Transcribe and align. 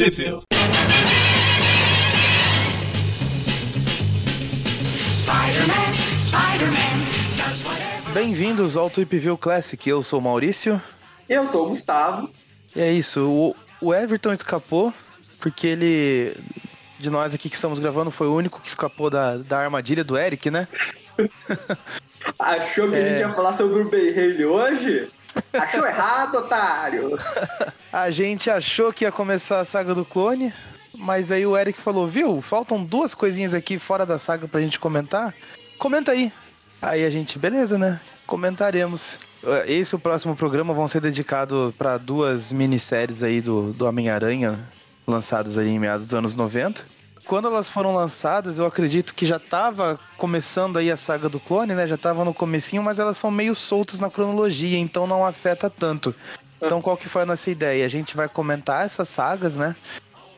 Whatever. 0.00 0.40
Bem-vindos 8.12 8.76
ao 8.76 8.90
Tweep 8.90 9.18
View 9.18 9.38
Classic, 9.38 9.88
eu 9.88 10.02
sou 10.02 10.18
o 10.18 10.22
Maurício. 10.22 10.80
Eu 11.28 11.46
sou 11.46 11.66
o 11.66 11.68
Gustavo. 11.68 12.28
E 12.74 12.80
é 12.80 12.92
isso, 12.92 13.26
o, 13.28 13.56
o 13.80 13.94
Everton 13.94 14.32
escapou, 14.32 14.92
porque 15.40 15.66
ele, 15.68 16.36
de 16.98 17.08
nós 17.08 17.34
aqui 17.34 17.48
que 17.48 17.54
estamos 17.54 17.78
gravando, 17.78 18.10
foi 18.10 18.26
o 18.26 18.34
único 18.34 18.60
que 18.60 18.68
escapou 18.68 19.08
da, 19.08 19.36
da 19.38 19.58
armadilha 19.60 20.02
do 20.04 20.18
Eric, 20.18 20.50
né? 20.50 20.66
Achou 22.38 22.90
que 22.90 22.96
a 22.96 22.98
É. 22.98 23.08
gente 23.10 23.20
ia 23.20 23.32
falar 23.32 23.56
sobre 23.56 23.80
o 23.80 23.88
Ben 23.88 24.10
Haley 24.10 24.44
hoje? 24.44 25.08
Achou 25.52 25.86
errado, 25.86 26.38
otário! 26.38 27.18
A 27.92 28.10
gente 28.10 28.50
achou 28.50 28.92
que 28.92 29.04
ia 29.04 29.12
começar 29.12 29.60
a 29.60 29.64
saga 29.64 29.94
do 29.94 30.04
clone, 30.04 30.52
mas 30.94 31.32
aí 31.32 31.44
o 31.46 31.56
Eric 31.56 31.80
falou, 31.80 32.06
viu, 32.06 32.40
faltam 32.40 32.84
duas 32.84 33.14
coisinhas 33.14 33.54
aqui 33.54 33.78
fora 33.78 34.06
da 34.06 34.18
saga 34.18 34.46
pra 34.46 34.60
gente 34.60 34.78
comentar. 34.78 35.34
Comenta 35.78 36.12
aí. 36.12 36.32
Aí 36.80 37.04
a 37.04 37.10
gente, 37.10 37.38
beleza, 37.38 37.78
né? 37.78 38.00
Comentaremos. 38.26 39.18
Esse 39.66 39.94
e 39.94 39.96
o 39.96 39.98
próximo 39.98 40.36
programa 40.36 40.74
vão 40.74 40.86
ser 40.86 41.00
dedicados 41.00 41.74
para 41.74 41.96
duas 41.96 42.52
minisséries 42.52 43.22
aí 43.22 43.40
do, 43.40 43.72
do 43.72 43.86
Homem-Aranha, 43.86 44.58
lançadas 45.06 45.56
aí 45.56 45.68
em 45.68 45.78
meados 45.78 46.08
dos 46.08 46.14
anos 46.14 46.36
90. 46.36 46.84
Quando 47.30 47.46
elas 47.46 47.70
foram 47.70 47.94
lançadas, 47.94 48.58
eu 48.58 48.66
acredito 48.66 49.14
que 49.14 49.24
já 49.24 49.38
tava 49.38 50.00
começando 50.18 50.78
aí 50.78 50.90
a 50.90 50.96
saga 50.96 51.28
do 51.28 51.38
clone, 51.38 51.76
né? 51.76 51.86
Já 51.86 51.96
tava 51.96 52.24
no 52.24 52.34
comecinho, 52.34 52.82
mas 52.82 52.98
elas 52.98 53.16
são 53.18 53.30
meio 53.30 53.54
soltas 53.54 54.00
na 54.00 54.10
cronologia, 54.10 54.76
então 54.76 55.06
não 55.06 55.24
afeta 55.24 55.70
tanto. 55.70 56.12
Então 56.60 56.82
qual 56.82 56.96
que 56.96 57.08
foi 57.08 57.22
a 57.22 57.26
nossa 57.26 57.48
ideia? 57.48 57.86
A 57.86 57.88
gente 57.88 58.16
vai 58.16 58.28
comentar 58.28 58.84
essas 58.84 59.08
sagas, 59.08 59.54
né? 59.54 59.76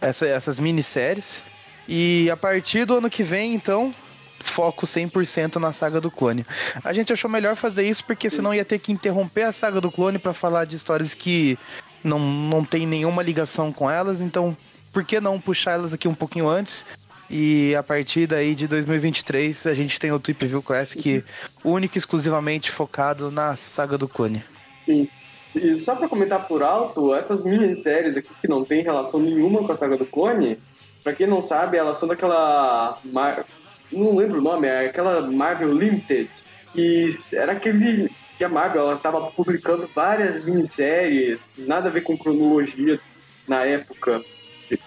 Essa- 0.03 0.27
essas 0.27 0.61
minisséries. 0.61 1.43
E 1.89 2.29
a 2.31 2.37
partir 2.37 2.85
do 2.85 2.99
ano 2.99 3.09
que 3.09 3.23
vem, 3.23 3.55
então, 3.55 3.95
foco 4.41 4.87
100% 4.87 5.57
na 5.59 5.73
saga 5.73 5.99
do 5.99 6.11
clone. 6.11 6.45
A 6.85 6.93
gente 6.93 7.11
achou 7.11 7.31
melhor 7.31 7.57
fazer 7.57 7.89
isso 7.89 8.05
porque 8.05 8.29
senão 8.29 8.53
ia 8.53 8.67
ter 8.67 8.79
que 8.79 8.93
interromper 8.93 9.45
a 9.45 9.53
saga 9.53 9.81
do 9.81 9.91
clone 9.91 10.19
para 10.19 10.35
falar 10.35 10.67
de 10.67 10.77
histórias 10.77 11.15
que 11.15 11.59
não, 12.05 12.19
não 12.19 12.63
tem 12.63 12.87
nenhuma 12.87 13.23
ligação 13.23 13.73
com 13.73 13.91
elas. 13.91 14.21
Então, 14.21 14.55
por 14.93 15.05
que 15.05 15.21
não 15.21 15.41
puxar 15.41 15.73
elas 15.73 15.95
aqui 15.95 16.07
um 16.07 16.15
pouquinho 16.15 16.49
antes? 16.49 16.85
E 17.31 17.75
a 17.75 17.83
partir 17.83 18.27
daí 18.27 18.55
de 18.55 18.69
2023 18.69 19.67
a 19.67 19.75
gente 19.75 19.99
tem 19.99 20.13
o 20.13 20.21
Tweep 20.21 20.45
View 20.45 20.63
Classic 20.63 21.25
único 21.65 21.97
e 21.97 21.99
exclusivamente 21.99 22.71
focado 22.71 23.31
na 23.31 23.57
saga 23.57 23.97
do 23.97 24.07
clone. 24.07 24.45
Sim. 24.85 25.09
E 25.55 25.79
só 25.79 25.95
pra 25.95 26.09
comentar 26.09 26.47
por 26.47 26.63
alto, 26.63 27.15
essas 27.15 27.45
minisséries 27.45 28.17
aqui 28.17 28.29
que 28.41 28.49
não 28.49 28.65
tem 28.65 28.83
relação 28.83 29.21
nenhuma 29.21 29.65
com 29.65 29.73
a 29.73 29.77
saga 29.77 29.97
do 29.97 30.07
clone, 30.07 30.59
pra 31.03 31.15
quem 31.15 31.27
não 31.27 31.41
sabe, 31.41 31.77
elas 31.77 31.97
são 31.97 32.09
daquela. 32.09 32.99
Mar... 33.05 33.45
Não 33.91 34.17
lembro 34.17 34.39
o 34.39 34.43
nome, 34.43 34.67
é 34.67 34.87
aquela 34.87 35.21
Marvel 35.31 35.75
Limited, 35.75 36.31
que 36.73 37.11
era 37.33 37.53
aquele. 37.53 38.11
que 38.39 38.45
a 38.45 38.49
Marvel 38.49 38.83
ela 38.83 38.97
tava 38.97 39.31
publicando 39.31 39.89
várias 39.95 40.43
minisséries, 40.45 41.39
nada 41.57 41.89
a 41.89 41.93
ver 41.93 42.03
com 42.03 42.17
cronologia 42.17 42.99
na 43.47 43.65
época. 43.65 44.23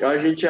A 0.02 0.17
gente 0.17 0.45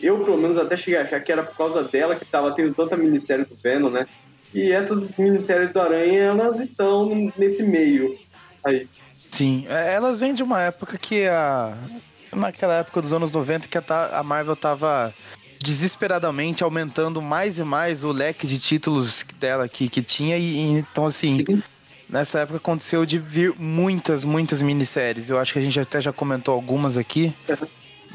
Eu, 0.00 0.24
pelo 0.24 0.36
menos, 0.36 0.58
até 0.58 0.76
cheguei 0.76 1.00
a 1.00 1.02
achar 1.02 1.20
que 1.20 1.32
era 1.32 1.42
por 1.42 1.56
causa 1.56 1.82
dela 1.82 2.16
que 2.16 2.24
tava 2.24 2.52
tendo 2.52 2.74
tanta 2.74 2.96
minissérie 2.96 3.44
do 3.44 3.56
Venom, 3.56 3.90
né? 3.90 4.06
E 4.54 4.72
essas 4.72 5.12
minisséries 5.16 5.72
do 5.72 5.80
Aranha, 5.80 6.22
elas 6.22 6.60
estão 6.60 7.32
nesse 7.36 7.62
meio 7.62 8.18
aí. 8.64 8.88
Sim, 9.30 9.66
é, 9.68 9.94
elas 9.94 10.20
vêm 10.20 10.32
de 10.32 10.42
uma 10.42 10.62
época 10.62 10.96
que 10.98 11.26
a. 11.26 11.76
Naquela 12.34 12.74
época 12.74 13.00
dos 13.00 13.12
anos 13.12 13.32
90 13.32 13.68
que 13.68 13.78
a, 13.78 14.22
Marvel 14.22 14.56
tava 14.56 15.14
desesperadamente 15.62 16.62
aumentando 16.62 17.22
mais 17.22 17.58
e 17.58 17.64
mais 17.64 18.04
o 18.04 18.12
leque 18.12 18.46
de 18.46 18.58
títulos 18.58 19.24
dela 19.38 19.68
que, 19.68 19.88
que 19.88 20.02
tinha. 20.02 20.36
E, 20.36 20.42
e 20.42 20.78
então, 20.78 21.06
assim, 21.06 21.44
nessa 22.08 22.40
época 22.40 22.58
aconteceu 22.58 23.06
de 23.06 23.18
vir 23.18 23.54
muitas, 23.58 24.24
muitas 24.24 24.60
minisséries. 24.60 25.30
Eu 25.30 25.38
acho 25.38 25.52
que 25.52 25.58
a 25.58 25.62
gente 25.62 25.78
até 25.78 26.00
já 26.00 26.12
comentou 26.12 26.54
algumas 26.54 26.98
aqui. 26.98 27.34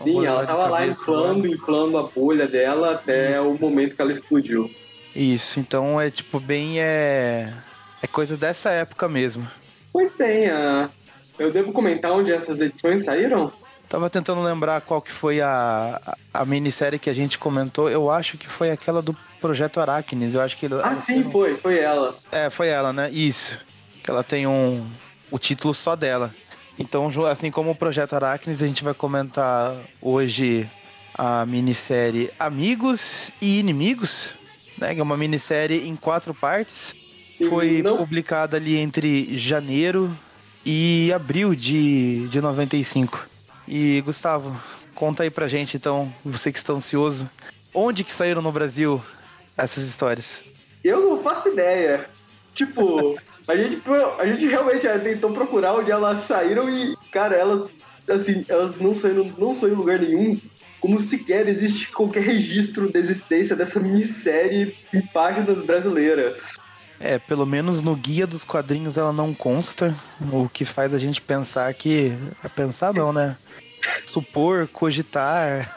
Sim, 0.03 0.25
ela 0.25 0.45
tava 0.45 0.67
lá 0.67 0.85
inflando, 0.87 1.39
agora. 1.39 1.47
inflando 1.49 1.97
a 1.97 2.03
bolha 2.03 2.47
dela 2.47 2.93
até 2.93 3.39
o 3.39 3.57
momento 3.57 3.95
que 3.95 4.01
ela 4.01 4.11
explodiu. 4.11 4.69
Isso, 5.15 5.59
então 5.59 5.99
é 5.99 6.09
tipo 6.09 6.39
bem. 6.39 6.79
É, 6.79 7.53
é 8.01 8.07
coisa 8.07 8.37
dessa 8.37 8.69
época 8.71 9.09
mesmo. 9.09 9.47
Pois 9.91 10.11
bem, 10.15 10.49
ah, 10.49 10.89
eu 11.37 11.51
devo 11.51 11.73
comentar 11.73 12.11
onde 12.11 12.31
essas 12.31 12.61
edições 12.61 13.03
saíram? 13.03 13.51
Tava 13.89 14.09
tentando 14.09 14.41
lembrar 14.41 14.79
qual 14.81 15.01
que 15.01 15.11
foi 15.11 15.41
a, 15.41 15.99
a, 16.33 16.41
a 16.41 16.45
minissérie 16.45 16.97
que 16.97 17.09
a 17.09 17.13
gente 17.13 17.37
comentou. 17.37 17.89
Eu 17.89 18.09
acho 18.09 18.37
que 18.37 18.47
foi 18.47 18.71
aquela 18.71 19.01
do 19.01 19.13
Projeto 19.41 19.81
Aracnes. 19.81 20.33
Eu 20.33 20.39
acho 20.39 20.55
que 20.57 20.67
Ah, 20.81 20.95
sim, 20.95 21.29
foi, 21.29 21.57
foi 21.57 21.79
ela. 21.79 22.15
É, 22.31 22.49
foi 22.49 22.69
ela, 22.69 22.93
né? 22.93 23.09
Isso. 23.11 23.59
Que 24.01 24.09
ela 24.09 24.23
tem 24.23 24.47
um 24.47 24.87
o 25.29 25.37
título 25.37 25.73
só 25.73 25.95
dela. 25.95 26.33
Então, 26.81 27.07
assim 27.27 27.51
como 27.51 27.71
o 27.71 27.75
Projeto 27.75 28.13
Aracnes, 28.13 28.61
a 28.63 28.65
gente 28.67 28.83
vai 28.83 28.93
comentar 28.93 29.77
hoje 30.01 30.67
a 31.13 31.45
minissérie 31.45 32.31
Amigos 32.39 33.31
e 33.39 33.59
Inimigos, 33.59 34.33
né? 34.79 34.95
Que 34.95 34.99
é 34.99 35.03
uma 35.03 35.15
minissérie 35.15 35.87
em 35.87 35.95
quatro 35.95 36.33
partes. 36.33 36.95
Foi 37.47 37.81
não- 37.83 37.97
publicada 37.97 38.57
ali 38.57 38.77
entre 38.77 39.37
janeiro 39.37 40.15
e 40.65 41.11
abril 41.13 41.53
de, 41.53 42.27
de 42.29 42.41
95. 42.41 43.27
E, 43.67 44.01
Gustavo, 44.01 44.59
conta 44.95 45.21
aí 45.23 45.29
pra 45.29 45.47
gente, 45.47 45.77
então, 45.77 46.11
você 46.25 46.51
que 46.51 46.57
está 46.57 46.73
ansioso, 46.73 47.29
onde 47.73 48.03
que 48.03 48.11
saíram 48.11 48.41
no 48.41 48.51
Brasil 48.51 48.99
essas 49.55 49.83
histórias? 49.83 50.41
Eu 50.83 50.99
não 51.01 51.21
faço 51.23 51.49
ideia. 51.49 52.09
Tipo, 52.55 53.17
a 53.47 53.55
gente, 53.55 53.81
a 54.19 54.25
gente 54.25 54.45
realmente 54.47 54.87
ah, 54.87 54.99
tentou 54.99 55.31
procurar 55.31 55.73
onde 55.73 55.91
elas 55.91 56.25
saíram 56.25 56.69
e, 56.69 56.95
cara, 57.11 57.35
elas, 57.35 57.69
assim, 58.09 58.45
elas 58.47 58.77
não 58.77 58.93
saíram, 58.93 59.33
não 59.37 59.53
saíram 59.53 59.75
em 59.75 59.79
lugar 59.79 59.99
nenhum. 59.99 60.39
Como 60.79 60.99
sequer 60.99 61.47
existe 61.47 61.91
qualquer 61.91 62.23
registro 62.23 62.91
da 62.91 62.99
existência 62.99 63.55
dessa 63.55 63.79
minissérie 63.79 64.75
em 64.93 65.01
páginas 65.07 65.63
brasileiras. 65.63 66.55
É, 66.99 67.17
pelo 67.17 67.45
menos 67.45 67.81
no 67.81 67.95
guia 67.95 68.27
dos 68.27 68.43
quadrinhos 68.43 68.95
ela 68.95 69.11
não 69.11 69.33
consta, 69.33 69.95
o 70.31 70.47
que 70.47 70.63
faz 70.63 70.93
a 70.93 70.97
gente 70.99 71.19
pensar 71.19 71.73
que. 71.73 72.15
Pensar 72.55 72.93
não, 72.93 73.11
né? 73.11 73.35
Supor, 74.05 74.67
cogitar 74.67 75.73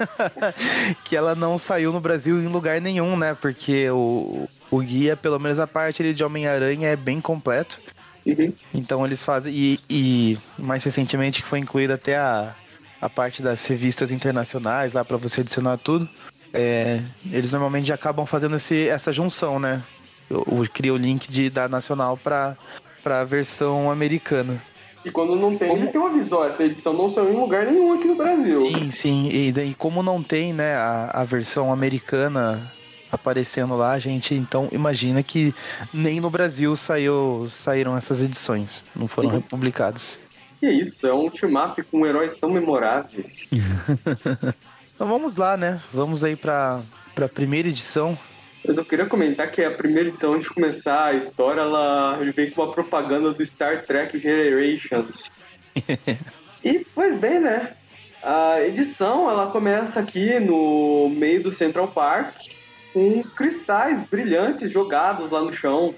que 1.04 1.16
ela 1.16 1.34
não 1.34 1.56
saiu 1.56 1.90
no 1.92 2.00
Brasil 2.00 2.42
em 2.42 2.46
lugar 2.46 2.78
nenhum, 2.78 3.16
né? 3.16 3.34
Porque 3.34 3.88
o, 3.90 4.46
o 4.76 4.80
guia, 4.82 5.16
pelo 5.16 5.38
menos 5.38 5.58
a 5.58 5.66
parte 5.66 6.12
de 6.12 6.24
Homem-Aranha, 6.24 6.88
é 6.88 6.96
bem 6.96 7.20
completo. 7.20 7.80
Uhum. 8.26 8.52
Então 8.72 9.04
eles 9.04 9.24
fazem. 9.24 9.52
E, 9.54 9.80
e 9.88 10.38
mais 10.58 10.82
recentemente 10.84 11.42
que 11.42 11.48
foi 11.48 11.58
incluída 11.58 11.94
até 11.94 12.16
a, 12.16 12.54
a 13.00 13.08
parte 13.08 13.42
das 13.42 13.66
revistas 13.66 14.10
internacionais 14.10 14.92
lá 14.94 15.04
pra 15.04 15.16
você 15.16 15.42
adicionar 15.42 15.76
tudo. 15.78 16.08
é, 16.52 17.02
eles 17.30 17.52
normalmente 17.52 17.86
já 17.88 17.94
acabam 17.94 18.24
fazendo 18.26 18.56
esse, 18.56 18.88
essa 18.88 19.12
junção, 19.12 19.58
né? 19.58 19.82
Eu, 20.30 20.42
eu 20.50 20.64
crio 20.72 20.94
o 20.94 20.96
link 20.96 21.30
de, 21.30 21.50
da 21.50 21.68
nacional 21.68 22.16
pra, 22.16 22.56
pra 23.02 23.24
versão 23.24 23.90
americana. 23.90 24.62
E 25.04 25.10
quando 25.10 25.36
não 25.36 25.54
tem, 25.54 25.68
Como- 25.68 25.80
eles 25.82 25.90
têm 25.92 26.00
um 26.00 26.06
aviso, 26.06 26.42
essa 26.44 26.64
edição 26.64 26.94
não 26.94 27.10
saiu 27.10 27.30
em 27.30 27.36
lugar 27.36 27.66
nenhum 27.66 27.92
aqui 27.92 28.06
no 28.06 28.14
Brasil. 28.16 28.58
Sim, 28.60 28.90
sim. 28.90 29.28
E 29.30 29.52
daí, 29.52 29.74
como 29.74 30.02
não 30.02 30.22
tem, 30.22 30.54
né, 30.54 30.76
a, 30.76 31.10
a 31.12 31.24
versão 31.24 31.70
americana 31.70 32.72
aparecendo 33.14 33.74
lá, 33.76 33.92
a 33.92 33.98
gente 33.98 34.34
então 34.34 34.68
imagina 34.72 35.22
que 35.22 35.54
nem 35.92 36.20
no 36.20 36.30
Brasil 36.30 36.74
saiu, 36.76 37.46
saíram 37.48 37.96
essas 37.96 38.22
edições. 38.22 38.84
Não 38.94 39.06
foram 39.08 39.28
Uhum. 39.30 39.34
republicadas. 39.36 40.18
Que 40.60 40.68
isso, 40.70 41.06
é 41.06 41.12
um 41.12 41.28
team-up 41.28 41.82
com 41.84 42.06
heróis 42.06 42.34
tão 42.34 42.50
memoráveis. 42.50 43.48
Então 44.94 45.08
vamos 45.08 45.34
lá, 45.34 45.56
né? 45.56 45.80
Vamos 45.92 46.22
aí 46.22 46.36
pra, 46.36 46.80
pra 47.16 47.28
primeira 47.28 47.66
edição. 47.68 48.16
Mas 48.64 48.78
eu 48.78 48.84
queria 48.84 49.04
comentar 49.06 49.50
que 49.50 49.60
a 49.62 49.70
primeira 49.72 50.08
edição, 50.08 50.34
antes 50.34 50.46
de 50.46 50.54
começar 50.54 51.06
a 51.06 51.14
história, 51.14 51.60
ela 51.60 52.16
vem 52.34 52.50
com 52.52 52.62
uma 52.62 52.72
propaganda 52.72 53.32
do 53.32 53.44
Star 53.44 53.84
Trek 53.84 54.16
Generations. 54.20 55.32
e, 56.64 56.86
pois 56.94 57.18
bem, 57.18 57.40
né? 57.40 57.72
A 58.22 58.60
edição, 58.62 59.28
ela 59.28 59.48
começa 59.48 59.98
aqui 59.98 60.38
no 60.38 61.08
meio 61.10 61.42
do 61.42 61.50
Central 61.50 61.88
Park, 61.88 62.36
com 62.94 63.22
cristais 63.22 64.00
brilhantes 64.08 64.70
jogados 64.70 65.32
lá 65.32 65.42
no 65.42 65.52
chão. 65.52 65.94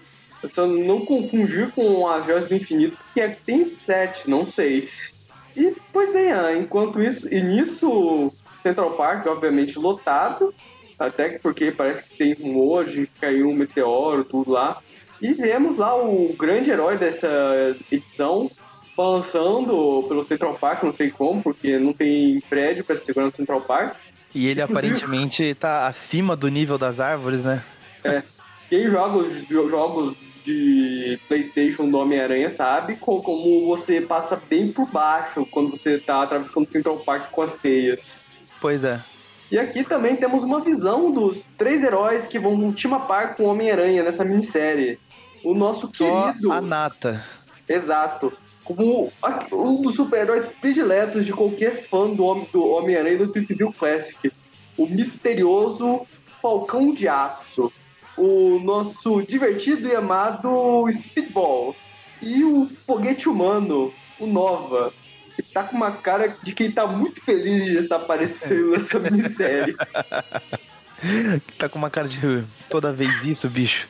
Só 0.49 0.67
não 0.67 1.05
confundir 1.05 1.71
com 1.73 2.09
as 2.09 2.25
Joias 2.25 2.47
do 2.47 2.55
Infinito, 2.55 2.97
porque 2.97 3.21
aqui 3.21 3.41
tem 3.45 3.65
sete, 3.65 4.29
não 4.29 4.47
seis. 4.47 5.15
E, 5.57 5.75
pois 5.93 6.13
bem, 6.13 6.31
enquanto 6.61 7.03
isso, 7.03 7.33
e 7.33 7.41
nisso, 7.43 8.33
Central 8.63 8.93
Park, 8.93 9.27
obviamente, 9.27 9.79
lotado, 9.79 10.55
até 10.99 11.31
que 11.31 11.39
porque 11.39 11.71
parece 11.71 12.05
que 12.05 12.17
tem 12.17 12.37
um 12.41 12.59
hoje, 12.59 13.09
caiu 13.21 13.49
um 13.49 13.55
meteoro, 13.55 14.25
tudo 14.25 14.53
lá. 14.53 14.81
E 15.21 15.33
vemos 15.33 15.77
lá 15.77 15.97
o 15.97 16.35
grande 16.39 16.71
herói 16.71 16.99
dessa 16.99 17.75
edição, 17.91 18.51
balançando 18.97 20.05
pelo 20.07 20.23
Central 20.25 20.55
Park, 20.55 20.83
não 20.83 20.93
sei 20.93 21.11
como, 21.11 21.43
porque 21.43 21.79
não 21.79 21.93
tem 21.93 22.41
prédio 22.49 22.85
para 22.85 22.97
segurar 22.97 23.27
no 23.27 23.35
Central 23.35 23.63
Park. 23.63 23.97
E 24.37 24.47
ele 24.47 24.61
aparentemente 24.61 25.55
tá 25.55 25.87
acima 25.87 26.37
do 26.37 26.49
nível 26.49 26.77
das 26.77 27.01
árvores, 27.01 27.43
né? 27.43 27.63
É. 28.05 28.23
Quem 28.69 28.91
joga 28.91 29.17
os 29.17 29.49
jogos 29.49 30.15
de 30.45 31.19
PlayStation 31.27 31.89
do 31.89 31.97
Homem-Aranha 31.99 32.51
sabe 32.51 32.97
co- 32.97 33.23
como 33.23 33.67
você 33.67 34.01
passa 34.01 34.41
bem 34.51 34.71
por 34.71 34.87
baixo 34.91 35.47
quando 35.47 35.71
você 35.71 35.99
tá 35.99 36.23
atravessando 36.23 36.69
o 36.69 36.71
Central 36.71 36.99
Park 36.99 37.31
com 37.31 37.41
as 37.41 37.57
teias. 37.57 38.27
Pois 38.61 38.85
é. 38.85 39.03
E 39.51 39.59
aqui 39.59 39.83
também 39.83 40.17
temos 40.17 40.43
uma 40.43 40.61
visão 40.61 41.11
dos 41.11 41.45
três 41.57 41.83
heróis 41.83 42.27
que 42.27 42.39
vão 42.39 42.55
par 43.01 43.37
com 43.37 43.45
o 43.45 43.47
Homem-Aranha 43.47 44.03
nessa 44.03 44.23
minissérie. 44.25 44.99
O 45.43 45.55
nosso 45.55 45.89
Só 45.95 46.33
querido. 46.33 46.53
a 46.53 46.61
nata. 46.61 47.25
Exato. 47.67 48.33
Como 48.67 49.13
um 49.53 49.81
dos 49.83 49.95
super-heróis 49.95 50.47
prediletos 50.61 51.25
de 51.25 51.33
qualquer 51.33 51.87
fã 51.89 52.11
do 52.11 52.25
Homem- 52.25 52.49
do 52.53 52.67
Homem-Aranha 52.67 53.19
do 53.19 53.29
Tweet 53.29 53.55
View 53.55 53.73
Classic. 53.73 54.33
O 54.77 54.87
misterioso 54.87 56.07
Falcão 56.43 56.93
de 56.93 57.07
Aço. 57.09 57.73
O 58.19 58.59
nosso 58.59 59.23
divertido 59.23 59.89
e 59.89 59.95
amado 59.95 60.85
Speedball. 60.93 61.77
E 62.21 62.43
o 62.45 62.69
Foguete 62.87 63.29
Humano, 63.29 63.93
o 64.19 64.27
Nova. 64.27 64.93
Que 65.37 65.43
tá 65.43 65.63
com 65.65 65.77
uma 65.77 65.93
cara 65.93 66.37
de 66.43 66.53
quem 66.53 66.73
tá 66.73 66.87
muito 66.87 67.23
feliz 67.23 67.65
de 67.65 67.77
estar 67.79 67.97
aparecendo 67.97 68.71
nessa 68.73 68.99
minissérie. 68.99 69.77
Tá 71.59 71.69
com 71.69 71.79
uma 71.79 71.91
cara 71.91 72.09
de 72.09 72.43
toda 72.71 72.91
vez 72.91 73.23
isso, 73.23 73.51
bicho. 73.51 73.87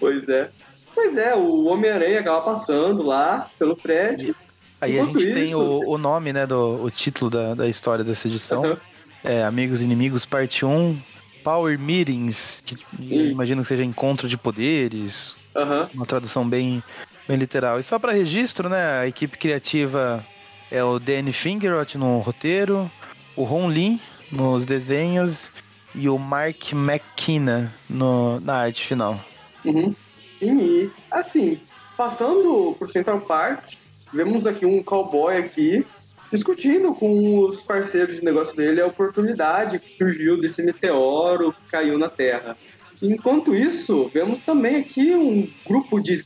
Pois 0.00 0.26
é. 0.26 0.48
Pois 0.94 1.16
é, 1.16 1.34
o 1.34 1.64
Homem-Aranha 1.64 2.20
acaba 2.20 2.40
passando 2.42 3.02
lá 3.02 3.50
pelo 3.58 3.76
prédio. 3.76 4.34
Aí 4.80 4.98
a 4.98 5.04
gente 5.04 5.32
tem 5.32 5.46
isso- 5.46 5.60
o, 5.60 5.90
o 5.94 5.98
nome, 5.98 6.32
né, 6.32 6.46
do 6.46 6.82
o 6.82 6.90
título 6.90 7.30
da, 7.30 7.54
da 7.54 7.68
história 7.68 8.04
dessa 8.04 8.26
edição. 8.28 8.76
É 9.24 9.44
Amigos 9.44 9.80
e 9.80 9.84
Inimigos, 9.84 10.24
parte 10.24 10.64
1. 10.64 10.98
Power 11.44 11.76
Meetings, 11.76 12.62
que 12.64 12.76
eu 13.00 13.26
imagino 13.30 13.62
que 13.62 13.68
seja 13.68 13.82
encontro 13.82 14.28
de 14.28 14.36
poderes, 14.36 15.36
Aham. 15.56 15.88
uma 15.92 16.06
tradução 16.06 16.48
bem, 16.48 16.80
bem 17.26 17.36
literal. 17.36 17.80
E 17.80 17.82
só 17.82 17.98
para 17.98 18.12
registro, 18.12 18.68
né, 18.68 19.00
a 19.00 19.08
equipe 19.08 19.36
criativa 19.36 20.24
é 20.70 20.84
o 20.84 21.00
Danny 21.00 21.32
Fingerot 21.32 21.98
no 21.98 22.20
roteiro, 22.20 22.88
o 23.34 23.42
Ron 23.42 23.68
Lin 23.70 24.00
nos 24.30 24.64
desenhos 24.64 25.50
e 25.96 26.08
o 26.08 26.16
Mark 26.16 26.72
McKenna 26.74 27.72
no, 27.90 28.38
na 28.38 28.54
arte 28.54 28.86
final. 28.86 29.18
Uhum. 29.64 29.96
Sim, 30.42 30.58
e 30.58 30.90
assim, 31.08 31.60
passando 31.96 32.74
por 32.76 32.90
Central 32.90 33.20
Park, 33.20 33.74
vemos 34.12 34.44
aqui 34.44 34.66
um 34.66 34.82
cowboy 34.82 35.36
aqui 35.36 35.86
discutindo 36.32 36.92
com 36.92 37.38
os 37.44 37.62
parceiros 37.62 38.16
de 38.16 38.24
negócio 38.24 38.56
dele 38.56 38.80
a 38.80 38.86
oportunidade 38.86 39.78
que 39.78 39.96
surgiu 39.96 40.40
desse 40.40 40.60
meteoro 40.60 41.52
que 41.52 41.70
caiu 41.70 41.96
na 41.96 42.08
Terra. 42.08 42.56
Enquanto 43.00 43.54
isso, 43.54 44.10
vemos 44.12 44.40
também 44.40 44.80
aqui 44.80 45.14
um 45.14 45.48
grupo 45.64 46.00
de, 46.00 46.24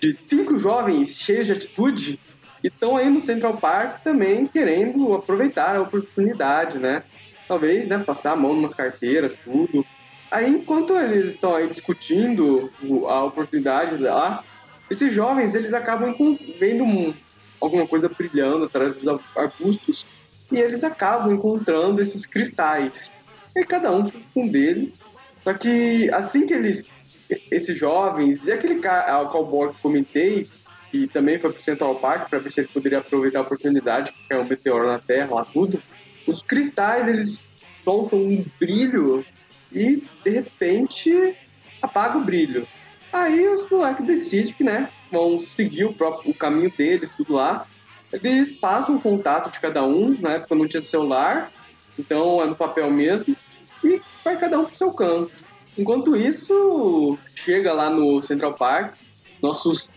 de 0.00 0.14
cinco 0.14 0.58
jovens 0.58 1.10
cheios 1.10 1.46
de 1.46 1.52
atitude 1.52 2.18
que 2.60 2.66
estão 2.66 2.96
aí 2.96 3.08
no 3.08 3.20
Central 3.20 3.56
Park 3.58 4.02
também 4.02 4.48
querendo 4.48 5.14
aproveitar 5.14 5.76
a 5.76 5.82
oportunidade, 5.82 6.76
né? 6.78 7.04
Talvez, 7.46 7.86
né, 7.86 7.98
passar 7.98 8.32
a 8.32 8.36
mão 8.36 8.50
umas 8.50 8.74
carteiras, 8.74 9.36
tudo. 9.44 9.86
Aí, 10.30 10.50
enquanto 10.50 10.94
eles 10.94 11.34
estão 11.34 11.54
aí 11.54 11.72
discutindo 11.72 12.74
a 13.08 13.24
oportunidade 13.24 13.96
lá, 13.96 14.44
esses 14.90 15.12
jovens, 15.12 15.54
eles 15.54 15.72
acabam 15.72 16.14
vendo 16.58 16.84
um- 16.84 17.18
alguma 17.60 17.86
coisa 17.86 18.08
brilhando 18.08 18.64
atrás 18.66 18.94
dos 18.94 19.06
ar- 19.06 19.20
arbustos 19.36 20.04
e 20.52 20.58
eles 20.58 20.84
acabam 20.84 21.32
encontrando 21.32 22.00
esses 22.00 22.26
cristais. 22.26 23.10
E 23.56 23.64
cada 23.64 23.90
um 23.94 24.04
fica 24.06 24.20
com 24.34 24.44
um 24.44 24.50
deles. 24.50 25.00
Só 25.46 25.54
que 25.54 26.10
assim 26.12 26.46
que 26.46 26.54
eles, 26.54 26.84
esses 27.50 27.76
jovens, 27.76 28.44
e 28.44 28.52
aquele 28.52 28.80
cara, 28.80 29.22
o 29.22 29.30
cowboy 29.30 29.72
que 29.72 29.80
comentei, 29.80 30.48
que 30.92 31.08
também 31.08 31.38
foi 31.40 31.52
pro 31.52 31.62
Central 31.62 32.00
Park 32.00 32.28
para 32.30 32.38
ver 32.38 32.50
se 32.50 32.60
ele 32.60 32.68
poderia 32.72 32.98
aproveitar 32.98 33.40
a 33.40 33.42
oportunidade, 33.42 34.12
que 34.12 34.18
caiu 34.28 34.42
um 34.42 34.48
meteoro 34.48 34.86
na 34.86 35.00
Terra, 35.00 35.34
lá 35.34 35.44
tudo, 35.52 35.82
os 36.26 36.42
cristais, 36.42 37.08
eles 37.08 37.36
soltam 37.86 38.20
um 38.20 38.44
brilho 38.60 39.26
e 39.72 40.02
de 40.24 40.30
repente 40.30 41.36
apaga 41.80 42.18
o 42.18 42.24
brilho. 42.24 42.66
Aí 43.12 43.46
os 43.48 43.68
moleques 43.70 44.06
decidem 44.06 44.52
que, 44.52 44.64
né, 44.64 44.90
vão 45.10 45.40
seguir 45.40 45.84
o 45.84 45.94
próprio 45.94 46.30
o 46.30 46.34
caminho 46.34 46.72
deles, 46.76 47.10
tudo 47.16 47.34
lá. 47.34 47.66
Eles 48.12 48.52
passam 48.52 48.96
o 48.96 49.00
contato 49.00 49.52
de 49.52 49.60
cada 49.60 49.84
um, 49.84 50.16
na 50.20 50.32
época 50.32 50.54
não 50.54 50.68
tinha 50.68 50.82
celular, 50.82 51.52
então 51.98 52.42
é 52.42 52.46
no 52.46 52.56
papel 52.56 52.90
mesmo, 52.90 53.36
e 53.84 54.00
vai 54.24 54.38
cada 54.38 54.58
um 54.58 54.64
pro 54.64 54.74
seu 54.74 54.92
canto. 54.92 55.32
Enquanto 55.76 56.16
isso, 56.16 57.18
chega 57.34 57.72
lá 57.72 57.90
no 57.90 58.22
Central 58.22 58.54
Park, 58.54 58.94
nossos, 59.40 59.90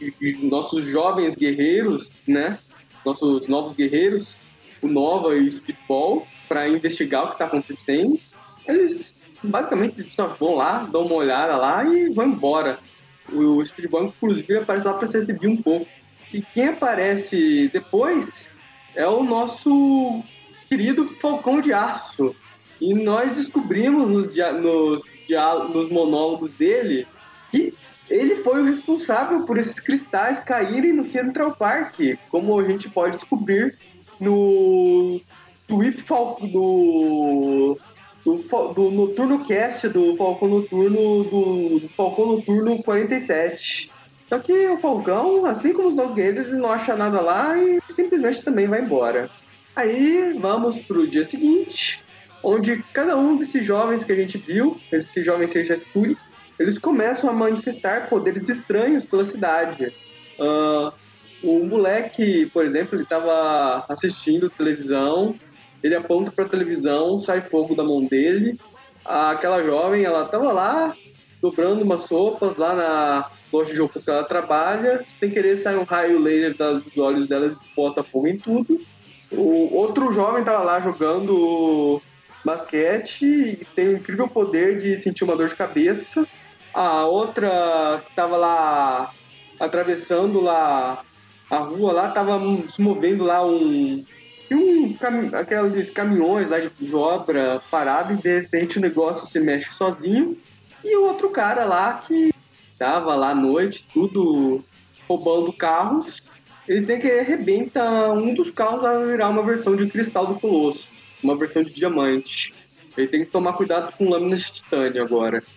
nossos 0.44 0.86
jovens 0.86 1.36
guerreiros, 1.36 2.14
né, 2.28 2.60
nossos 3.06 3.48
novos 3.48 3.74
guerreiros, 3.74 4.38
o 4.82 4.88
Nova 4.88 5.36
e 5.36 5.46
o 5.46 5.52
Speedball, 5.52 6.28
para 6.48 6.68
investigar 6.68 7.24
o 7.24 7.28
que 7.28 7.34
está 7.34 7.46
acontecendo. 7.46 8.20
Eles 8.68 9.16
basicamente 9.44 10.00
eles 10.00 10.14
só 10.14 10.28
vão 10.28 10.56
lá, 10.56 10.84
dão 10.84 11.06
uma 11.06 11.16
olhada 11.16 11.56
lá 11.58 11.84
e 11.84 12.10
vão 12.10 12.28
embora. 12.28 12.80
O 13.32 13.64
Speedball, 13.66 14.06
inclusive, 14.06 14.58
aparece 14.58 14.86
lá 14.86 14.94
para 14.94 15.08
se 15.08 15.18
exibir 15.18 15.48
um 15.48 15.62
pouco. 15.62 15.88
E 16.34 16.42
quem 16.42 16.70
aparece 16.70 17.70
depois 17.72 18.50
é 18.96 19.08
o 19.08 19.24
nosso 19.24 20.24
querido 20.68 21.08
Falcão 21.22 21.62
de 21.62 21.74
Aço. 21.74 22.36
E 22.80 22.94
nós 22.94 23.36
descobrimos 23.36 24.10
nos, 24.10 24.34
dia- 24.34 24.54
nos, 24.54 25.04
dia- 25.28 25.56
nos 25.66 25.90
monólogos 25.92 26.52
dele 26.54 27.06
que 27.52 27.74
ele 28.10 28.38
foi 28.38 28.62
o 28.62 28.66
responsável 28.66 29.46
por 29.46 29.58
esses 29.58 29.80
cristais 29.80 30.40
caírem 30.40 30.92
no 30.92 31.04
Central 31.04 31.56
Park, 31.56 32.00
como 32.30 32.60
a 32.60 32.64
gente 32.64 32.90
pode 32.90 33.18
descobrir 33.18 33.78
no 34.20 35.22
tweet 35.68 36.04
do, 36.52 37.78
do, 38.26 38.38
do 38.74 38.92
Noturno 38.92 39.44
Cast 39.46 39.90
do 39.90 40.16
Falcão 40.16 40.48
Noturno 40.48 41.24
do, 41.24 41.80
do 41.80 41.90
Falcão 41.90 42.28
Noturno 42.28 42.82
47. 42.84 43.90
Só 44.30 44.40
que 44.40 44.54
o 44.68 44.80
Falcão, 44.80 45.46
assim 45.46 45.74
como 45.74 45.90
os 45.90 45.96
nossos 45.96 46.16
guerreiros, 46.16 46.48
ele 46.48 46.58
não 46.58 46.72
acha 46.72 46.96
nada 46.96 47.20
lá 47.20 47.58
e 47.58 47.82
simplesmente 47.90 48.44
também 48.44 48.68
vai 48.68 48.82
embora. 48.82 49.30
Aí 49.76 50.38
vamos 50.40 50.80
pro 50.80 51.08
dia 51.08 51.24
seguinte, 51.24 52.02
onde 52.44 52.84
cada 52.94 53.18
um 53.18 53.36
desses 53.36 53.66
jovens 53.66 54.04
que 54.04 54.12
a 54.12 54.16
gente 54.16 54.38
viu, 54.38 54.80
esses 54.92 55.26
jovens 55.26 55.52
seja 55.52 55.74
escuro, 55.74 56.16
eles 56.58 56.78
começam 56.78 57.30
a 57.30 57.34
manifestar 57.34 58.08
poderes 58.08 58.48
estranhos 58.48 59.04
pela 59.04 59.26
cidade. 59.26 59.94
Ah, 60.40 60.94
o 61.44 61.66
moleque, 61.66 62.46
por 62.54 62.64
exemplo, 62.64 62.96
ele 62.96 63.04
estava 63.04 63.84
assistindo 63.90 64.50
televisão, 64.50 65.36
ele 65.84 65.96
aponta 65.96 66.32
para 66.32 66.46
a 66.46 66.50
televisão, 66.50 67.20
sai 67.20 67.42
fogo 67.42 67.76
da 67.76 67.84
mão 67.84 68.06
dele. 68.06 68.58
Aquela 69.04 69.64
jovem, 69.64 70.04
ela 70.04 70.26
estava 70.26 70.52
lá 70.52 70.96
dobrando 71.42 71.84
umas 71.84 72.02
sopas 72.02 72.56
lá 72.56 72.76
na 72.76 73.30
loja 73.52 73.74
de 73.74 73.80
roupas 73.80 74.06
que 74.06 74.12
ela 74.12 74.24
trabalha, 74.24 75.04
sem 75.20 75.32
querer 75.32 75.58
sai 75.58 75.76
um 75.76 75.84
raio 75.84 76.20
laser 76.20 76.56
dos 76.56 76.98
olhos 76.98 77.28
dela 77.28 77.48
e 77.48 77.76
bota 77.76 78.04
fogo 78.04 78.28
em 78.28 78.38
tudo. 78.38 78.80
O 79.32 79.74
outro 79.76 80.12
jovem 80.12 80.42
estava 80.42 80.64
lá 80.64 80.80
jogando 80.80 82.02
basquete 82.46 83.26
e 83.26 83.68
tem 83.76 83.90
o 83.90 83.98
incrível 83.98 84.28
poder 84.28 84.78
de 84.78 84.98
sentir 84.98 85.24
uma 85.24 85.36
dor 85.36 85.48
de 85.48 85.56
cabeça. 85.56 86.28
A 86.74 87.06
outra 87.06 88.02
que 88.04 88.10
estava 88.10 88.38
lá 88.38 89.12
atravessando 89.60 90.42
lá 90.42 91.04
a 91.52 91.58
rua 91.58 91.92
lá, 91.92 92.10
tava 92.10 92.40
se 92.70 92.82
movendo 92.82 93.26
lá 93.26 93.46
um. 93.46 94.06
E 94.52 94.54
um 94.54 94.98
aqueles 95.34 95.92
caminhões 95.92 96.50
lá 96.50 96.60
de, 96.60 96.70
de 96.78 96.94
obra 96.94 97.62
parado 97.72 98.14
e 98.14 98.18
de 98.18 98.42
repente 98.42 98.78
o 98.78 98.82
negócio 98.82 99.26
se 99.26 99.40
mexe 99.40 99.74
sozinho. 99.74 100.38
E 100.84 100.98
o 100.98 101.06
outro 101.06 101.30
cara 101.30 101.64
lá 101.64 102.04
que 102.06 102.34
tava 102.78 103.16
lá 103.16 103.30
à 103.30 103.36
noite, 103.36 103.88
tudo 103.94 104.62
roubando 105.08 105.54
carros, 105.54 106.22
ele 106.68 106.82
sem 106.82 107.00
querer 107.00 107.22
arrebenta 107.22 108.12
um 108.12 108.34
dos 108.34 108.52
carros 108.52 108.84
a 108.84 109.00
virar 109.00 109.30
uma 109.30 109.42
versão 109.42 109.74
de 109.74 109.88
cristal 109.88 110.28
do 110.28 110.36
Colosso, 110.36 110.86
uma 111.24 111.38
versão 111.38 111.64
de 111.64 111.72
diamante. 111.72 112.54
Ele 112.98 113.08
tem 113.08 113.24
que 113.24 113.32
tomar 113.32 113.54
cuidado 113.54 113.96
com 113.96 114.10
lâminas 114.10 114.42
de 114.42 114.52
titânio 114.52 115.02
agora. 115.02 115.42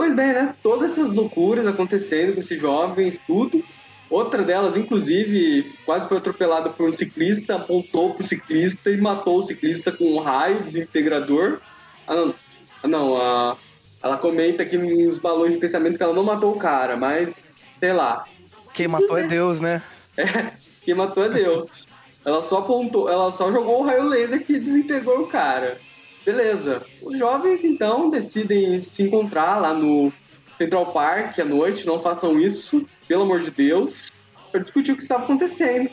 Pois 0.00 0.14
bem, 0.14 0.32
né? 0.32 0.54
Todas 0.62 0.92
essas 0.92 1.12
loucuras 1.12 1.66
acontecendo 1.66 2.32
com 2.32 2.40
esses 2.40 2.58
jovens, 2.58 3.20
tudo. 3.26 3.62
Outra 4.10 4.42
delas, 4.42 4.76
inclusive, 4.76 5.72
quase 5.86 6.08
foi 6.08 6.18
atropelada 6.18 6.68
por 6.68 6.88
um 6.88 6.92
ciclista, 6.92 7.54
apontou 7.54 8.12
pro 8.14 8.26
ciclista 8.26 8.90
e 8.90 9.00
matou 9.00 9.38
o 9.38 9.46
ciclista 9.46 9.92
com 9.92 10.04
um 10.04 10.18
raio 10.18 10.64
desintegrador. 10.64 11.60
Ah, 12.08 12.16
não. 12.16 12.34
Ah, 12.82 12.88
não. 12.88 13.58
Ela 14.02 14.16
comenta 14.16 14.64
aqui 14.64 14.76
nos 14.76 15.18
balões 15.18 15.52
de 15.52 15.60
pensamento 15.60 15.96
que 15.96 16.02
ela 16.02 16.14
não 16.14 16.24
matou 16.24 16.52
o 16.52 16.58
cara, 16.58 16.96
mas 16.96 17.44
sei 17.78 17.92
lá. 17.92 18.24
Quem 18.74 18.88
matou 18.88 19.16
é 19.16 19.26
Deus, 19.28 19.60
né? 19.60 19.80
É, 20.16 20.52
quem 20.82 20.94
matou 20.94 21.22
é 21.22 21.28
Deus. 21.28 21.88
Ela 22.24 22.42
só 22.42 22.58
apontou, 22.58 23.08
ela 23.08 23.30
só 23.30 23.52
jogou 23.52 23.80
o 23.80 23.86
raio 23.86 24.04
laser 24.04 24.44
que 24.44 24.58
desintegrou 24.58 25.22
o 25.22 25.26
cara. 25.28 25.78
Beleza. 26.24 26.82
Os 27.00 27.16
jovens 27.16 27.62
então 27.64 28.10
decidem 28.10 28.82
se 28.82 29.04
encontrar 29.04 29.60
lá 29.60 29.72
no 29.72 30.12
Central 30.60 30.92
Park 30.92 31.38
à 31.38 31.44
noite. 31.44 31.86
Não 31.86 32.02
façam 32.02 32.38
isso, 32.38 32.86
pelo 33.08 33.22
amor 33.22 33.40
de 33.40 33.50
Deus, 33.50 34.12
para 34.52 34.60
discutir 34.60 34.92
o 34.92 34.96
que 34.96 35.02
estava 35.02 35.24
acontecendo. 35.24 35.88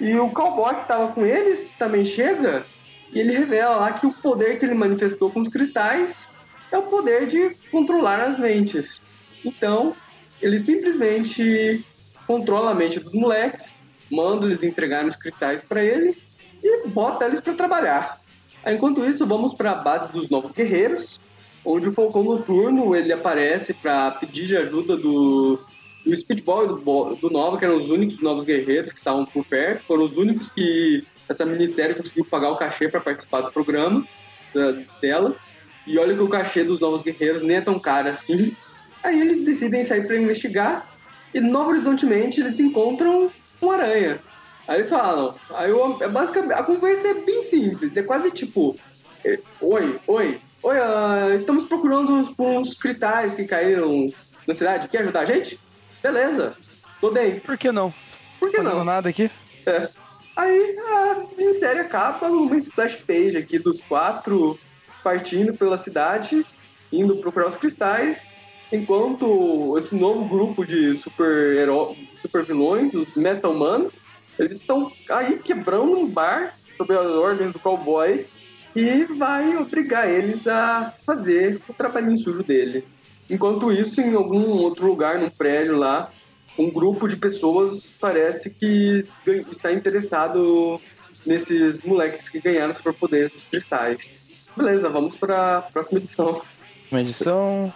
E 0.00 0.14
o 0.14 0.30
cowboy 0.30 0.74
que 0.76 0.82
estava 0.82 1.12
com 1.12 1.26
eles 1.26 1.76
também 1.76 2.04
chega 2.04 2.64
e 3.12 3.18
ele 3.18 3.36
revela 3.36 3.76
lá 3.76 3.92
que 3.92 4.06
o 4.06 4.12
poder 4.12 4.58
que 4.58 4.64
ele 4.64 4.74
manifestou 4.74 5.30
com 5.30 5.40
os 5.40 5.48
cristais 5.48 6.28
é 6.70 6.78
o 6.78 6.82
poder 6.82 7.26
de 7.26 7.50
controlar 7.70 8.20
as 8.20 8.38
mentes. 8.38 9.02
Então, 9.44 9.94
ele 10.40 10.58
simplesmente 10.58 11.84
controla 12.26 12.70
a 12.70 12.74
mente 12.74 13.00
dos 13.00 13.12
moleques, 13.12 13.74
manda 14.10 14.46
eles 14.46 14.62
entregarem 14.62 15.08
os 15.08 15.16
cristais 15.16 15.62
para 15.62 15.84
ele 15.84 16.16
e 16.62 16.86
bota 16.88 17.26
eles 17.26 17.40
para 17.40 17.54
trabalhar. 17.54 18.20
Enquanto 18.64 19.04
isso, 19.04 19.26
vamos 19.26 19.52
para 19.52 19.72
a 19.72 19.74
base 19.74 20.12
dos 20.12 20.30
novos 20.30 20.52
guerreiros, 20.52 21.20
onde 21.64 21.88
o 21.88 21.92
Falcão 21.92 22.22
Noturno 22.22 22.94
ele 22.94 23.12
aparece 23.12 23.72
para 23.74 24.12
pedir 24.12 24.56
ajuda 24.56 24.96
do, 24.96 25.58
do 26.04 26.16
Speedball 26.16 26.64
e 26.64 26.68
do, 26.68 26.76
do 27.16 27.30
Nova, 27.30 27.58
que 27.58 27.64
eram 27.64 27.76
os 27.76 27.90
únicos 27.90 28.20
novos 28.20 28.44
guerreiros 28.44 28.92
que 28.92 28.98
estavam 28.98 29.24
por 29.26 29.44
perto, 29.44 29.84
foram 29.86 30.04
os 30.04 30.16
únicos 30.16 30.48
que 30.50 31.02
essa 31.28 31.44
minissérie 31.46 31.94
conseguiu 31.94 32.24
pagar 32.26 32.50
o 32.50 32.58
cachê 32.58 32.88
para 32.88 33.00
participar 33.00 33.42
do 33.42 33.52
programa 33.52 34.04
da- 34.54 34.82
dela. 35.00 35.36
E 35.86 35.98
olha 35.98 36.14
que 36.14 36.22
o 36.22 36.28
cachê 36.28 36.64
dos 36.64 36.80
novos 36.80 37.02
guerreiros 37.02 37.42
nem 37.42 37.56
é 37.56 37.60
tão 37.60 37.78
caro 37.78 38.08
assim. 38.08 38.52
Aí 39.04 39.20
eles 39.20 39.44
decidem 39.44 39.82
sair 39.82 40.06
para 40.06 40.16
investigar 40.16 40.88
e 41.34 41.40
Novo 41.40 41.70
Horizontemente 41.70 42.40
eles 42.40 42.60
encontram 42.60 43.32
um 43.60 43.70
aranha. 43.70 44.20
Aí 44.68 44.78
eles 44.78 44.90
falam, 44.90 45.34
aí 45.50 45.72
o, 45.72 46.02
é 46.02 46.08
basicamente, 46.08 46.52
a 46.52 46.62
conversa 46.62 47.08
é 47.08 47.14
bem 47.24 47.42
simples, 47.42 47.96
é 47.96 48.02
quase 48.02 48.30
tipo, 48.30 48.76
eh, 49.24 49.40
oi, 49.60 49.98
oi, 50.06 50.40
oi, 50.62 50.78
ah, 50.78 51.30
estamos 51.34 51.64
procurando 51.64 52.32
por 52.34 52.46
uns 52.46 52.74
cristais 52.74 53.34
que 53.34 53.44
caíram 53.44 54.12
na 54.46 54.54
cidade, 54.54 54.88
quer 54.88 55.02
ajudar 55.02 55.20
a 55.20 55.24
gente? 55.24 55.58
Beleza, 56.02 56.54
dentro, 57.12 57.40
Por 57.42 57.58
que 57.58 57.70
não? 57.72 57.92
por 58.38 58.50
que 58.50 58.56
Fazendo 58.56 58.76
não? 58.76 58.84
nada 58.84 59.08
aqui? 59.08 59.30
É. 59.66 59.88
Aí 60.36 60.76
a 60.78 61.22
minissérie 61.36 61.80
acaba 61.82 62.28
numa 62.28 62.56
splash 62.56 62.96
page 63.06 63.36
aqui 63.36 63.58
dos 63.58 63.82
quatro 63.82 64.58
partindo 65.04 65.52
pela 65.54 65.76
cidade, 65.76 66.46
indo 66.92 67.16
procurar 67.16 67.48
os 67.48 67.56
cristais, 67.56 68.30
enquanto 68.72 69.76
esse 69.76 69.94
novo 69.94 70.24
grupo 70.24 70.64
de 70.64 70.94
super, 70.96 71.66
super 72.20 72.44
vilões, 72.44 72.94
os 72.94 73.14
Metal 73.14 73.52
Manos, 73.52 74.06
eles 74.38 74.58
estão 74.58 74.90
aí 75.10 75.38
quebrando 75.38 75.98
um 75.98 76.06
bar 76.06 76.54
sob 76.76 76.94
as 76.94 77.06
ordens 77.06 77.52
do 77.52 77.58
cowboy 77.58 78.26
e 78.74 79.04
vai 79.04 79.56
obrigar 79.56 80.08
eles 80.08 80.46
a 80.46 80.94
fazer 81.04 81.60
o 81.68 81.74
trabalhinho 81.74 82.18
sujo 82.18 82.42
dele. 82.42 82.84
Enquanto 83.28 83.72
isso, 83.72 84.00
em 84.00 84.14
algum 84.14 84.50
outro 84.50 84.86
lugar, 84.86 85.18
num 85.18 85.30
prédio 85.30 85.76
lá, 85.76 86.10
um 86.58 86.70
grupo 86.70 87.08
de 87.08 87.16
pessoas 87.16 87.96
parece 88.00 88.50
que 88.50 89.06
está 89.50 89.72
interessado 89.72 90.80
nesses 91.24 91.82
moleques 91.82 92.28
que 92.28 92.40
ganharam 92.40 92.74
superpoderes 92.74 93.32
dos 93.32 93.44
cristais. 93.44 94.12
Beleza, 94.56 94.88
vamos 94.88 95.16
para 95.16 95.58
a 95.58 95.62
próxima 95.62 95.98
edição. 95.98 96.42
Uma 96.90 97.00
edição. 97.00 97.72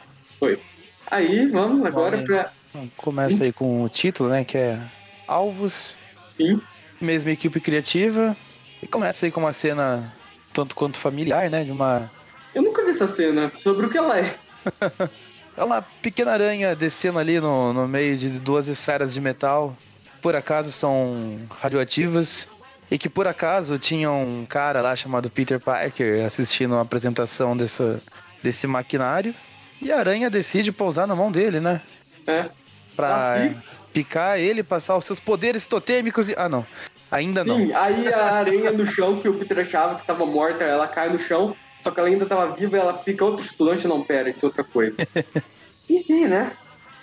Aí 1.11 1.47
vamos 1.47 1.85
agora 1.85 2.23
para 2.23 2.53
Começa 2.97 3.45
aí 3.45 3.53
com 3.53 3.83
o 3.83 3.89
título, 3.89 4.29
né? 4.29 4.45
Que 4.45 4.59
é 4.59 4.81
Alvos, 5.27 5.97
Sim. 6.37 6.61
mesma 7.01 7.31
equipe 7.31 7.59
criativa. 7.61 8.37
E 8.83 8.87
começa 8.87 9.25
aí 9.25 9.33
com 9.33 9.41
uma 9.41 9.55
cena 9.55 10.13
tanto 10.57 10.75
quanto 10.75 10.97
familiar, 10.99 11.51
né? 11.51 11.63
De 11.63 11.71
uma. 11.71 12.11
Eu 12.55 12.63
nunca 12.63 12.83
vi 12.83 12.93
essa 12.93 13.07
cena. 13.07 13.53
Sobre 13.55 13.85
o 13.85 13.91
que 13.91 13.99
ela 13.99 14.19
é. 14.19 14.37
É 15.59 15.65
uma 15.65 15.81
pequena 15.81 16.33
aranha 16.33 16.77
descendo 16.77 17.19
ali 17.19 17.41
no, 17.41 17.73
no 17.73 17.89
meio 17.89 18.15
de 18.19 18.29
duas 18.29 18.67
esferas 18.67 19.15
de 19.15 19.23
metal. 19.23 19.75
Por 20.21 20.37
acaso 20.37 20.71
são 20.71 21.39
radioativas. 21.63 22.47
E 22.91 22.99
que 22.99 23.09
por 23.09 23.27
acaso 23.27 23.79
tinha 23.79 24.11
um 24.13 24.45
cara 24.47 24.83
lá 24.83 24.95
chamado 24.95 25.31
Peter 25.31 25.59
Parker 25.59 26.27
assistindo 26.27 26.73
uma 26.73 26.83
apresentação 26.83 27.57
dessa, 27.57 28.03
desse 28.43 28.67
maquinário. 28.67 29.35
E 29.81 29.91
a 29.91 29.99
aranha 29.99 30.29
decide 30.29 30.71
pousar 30.71 31.07
na 31.07 31.17
mão 31.17 31.33
dele, 31.33 31.59
né? 31.59 31.81
É. 32.27 32.51
Pra 32.95 33.37
Ah, 33.37 33.55
picar 33.95 34.39
ele, 34.39 34.63
passar 34.63 34.95
os 34.95 35.07
seus 35.07 35.19
poderes 35.21 35.67
totêmicos 35.67 36.29
e. 36.29 36.35
Ah, 36.37 36.51
não. 36.51 36.67
Ainda 37.17 37.43
não. 37.43 37.57
Sim, 37.57 37.73
aí 37.73 38.13
a 38.13 38.35
aranha 38.35 38.71
no 38.73 38.85
chão, 38.85 39.19
que 39.19 39.29
o 39.29 39.39
Peter 39.39 39.61
achava 39.61 39.95
que 39.95 40.03
estava 40.03 40.27
morta, 40.27 40.63
ela 40.63 40.87
cai 40.87 41.11
no 41.11 41.19
chão, 41.19 41.57
só 41.83 41.91
que 41.91 41.99
ela 41.99 42.11
ainda 42.11 42.25
estava 42.25 42.55
viva 42.55 42.77
e 42.77 42.81
ela 42.81 42.93
pica 42.93 43.25
outro 43.25 43.43
estudante, 43.43 43.89
não, 43.89 44.03
pera, 44.03 44.29
isso 44.29 44.45
é 44.45 44.49
outra 44.49 44.63
coisa. 44.63 44.97
Enfim, 45.89 46.27
né? 46.27 46.53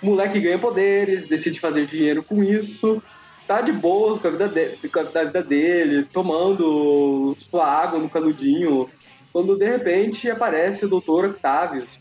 O 0.00 0.06
moleque 0.06 0.38
ganha 0.38 0.56
poderes, 0.56 1.26
decide 1.26 1.58
fazer 1.58 1.86
dinheiro 1.86 2.22
com 2.22 2.44
isso, 2.44 3.02
tá 3.48 3.60
de 3.60 3.72
boas 3.72 4.20
com 4.20 4.28
a 4.28 4.30
vida, 4.30 4.48
de, 4.48 4.88
com 4.88 5.00
a 5.00 5.02
da 5.02 5.24
vida 5.24 5.42
dele, 5.42 6.06
tomando 6.12 7.36
sua 7.50 7.66
água 7.66 7.98
no 7.98 8.08
canudinho, 8.08 8.88
quando 9.32 9.56
de 9.56 9.66
repente 9.66 10.30
aparece 10.30 10.84
o 10.84 10.88
Dr. 10.88 11.30
Octavius. 11.30 11.98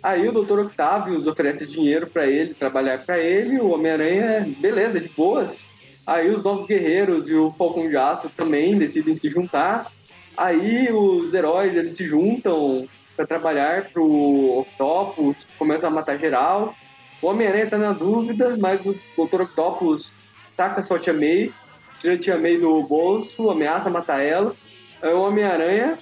Aí 0.00 0.28
o 0.28 0.32
Dr. 0.32 0.60
Octavius 0.60 1.26
oferece 1.26 1.66
dinheiro 1.66 2.06
pra 2.06 2.28
ele, 2.28 2.54
trabalhar 2.54 3.04
pra 3.04 3.18
ele, 3.18 3.58
o 3.58 3.70
Homem-Aranha, 3.70 4.46
beleza, 4.60 5.00
de 5.00 5.08
boas. 5.08 5.66
Aí 6.06 6.30
os 6.30 6.42
Novos 6.42 6.66
Guerreiros 6.66 7.28
e 7.28 7.34
o 7.34 7.50
Falcão 7.52 7.88
de 7.88 7.96
Aço 7.96 8.30
também 8.30 8.78
decidem 8.78 9.14
se 9.14 9.28
juntar. 9.28 9.90
Aí 10.36 10.92
os 10.92 11.34
heróis 11.34 11.74
eles 11.74 11.94
se 11.94 12.06
juntam 12.06 12.88
para 13.16 13.26
trabalhar 13.26 13.90
pro 13.90 14.60
Octopus, 14.60 15.46
começam 15.58 15.90
a 15.90 15.92
matar 15.92 16.18
geral. 16.18 16.74
O 17.20 17.26
Homem-Aranha 17.26 17.66
tá 17.66 17.78
na 17.78 17.92
dúvida, 17.92 18.56
mas 18.56 18.80
o 18.84 18.94
Dr. 19.26 19.42
Octopus 19.42 20.12
taca 20.56 20.82
sua 20.82 20.98
Tia 20.98 21.12
May, 21.12 21.52
tira 21.98 22.14
a 22.14 22.18
Tia 22.18 22.38
May 22.38 22.58
do 22.58 22.82
bolso, 22.82 23.50
ameaça 23.50 23.90
matar 23.90 24.20
ela. 24.20 24.54
Aí 25.02 25.12
o 25.12 25.22
Homem-Aranha 25.22 25.98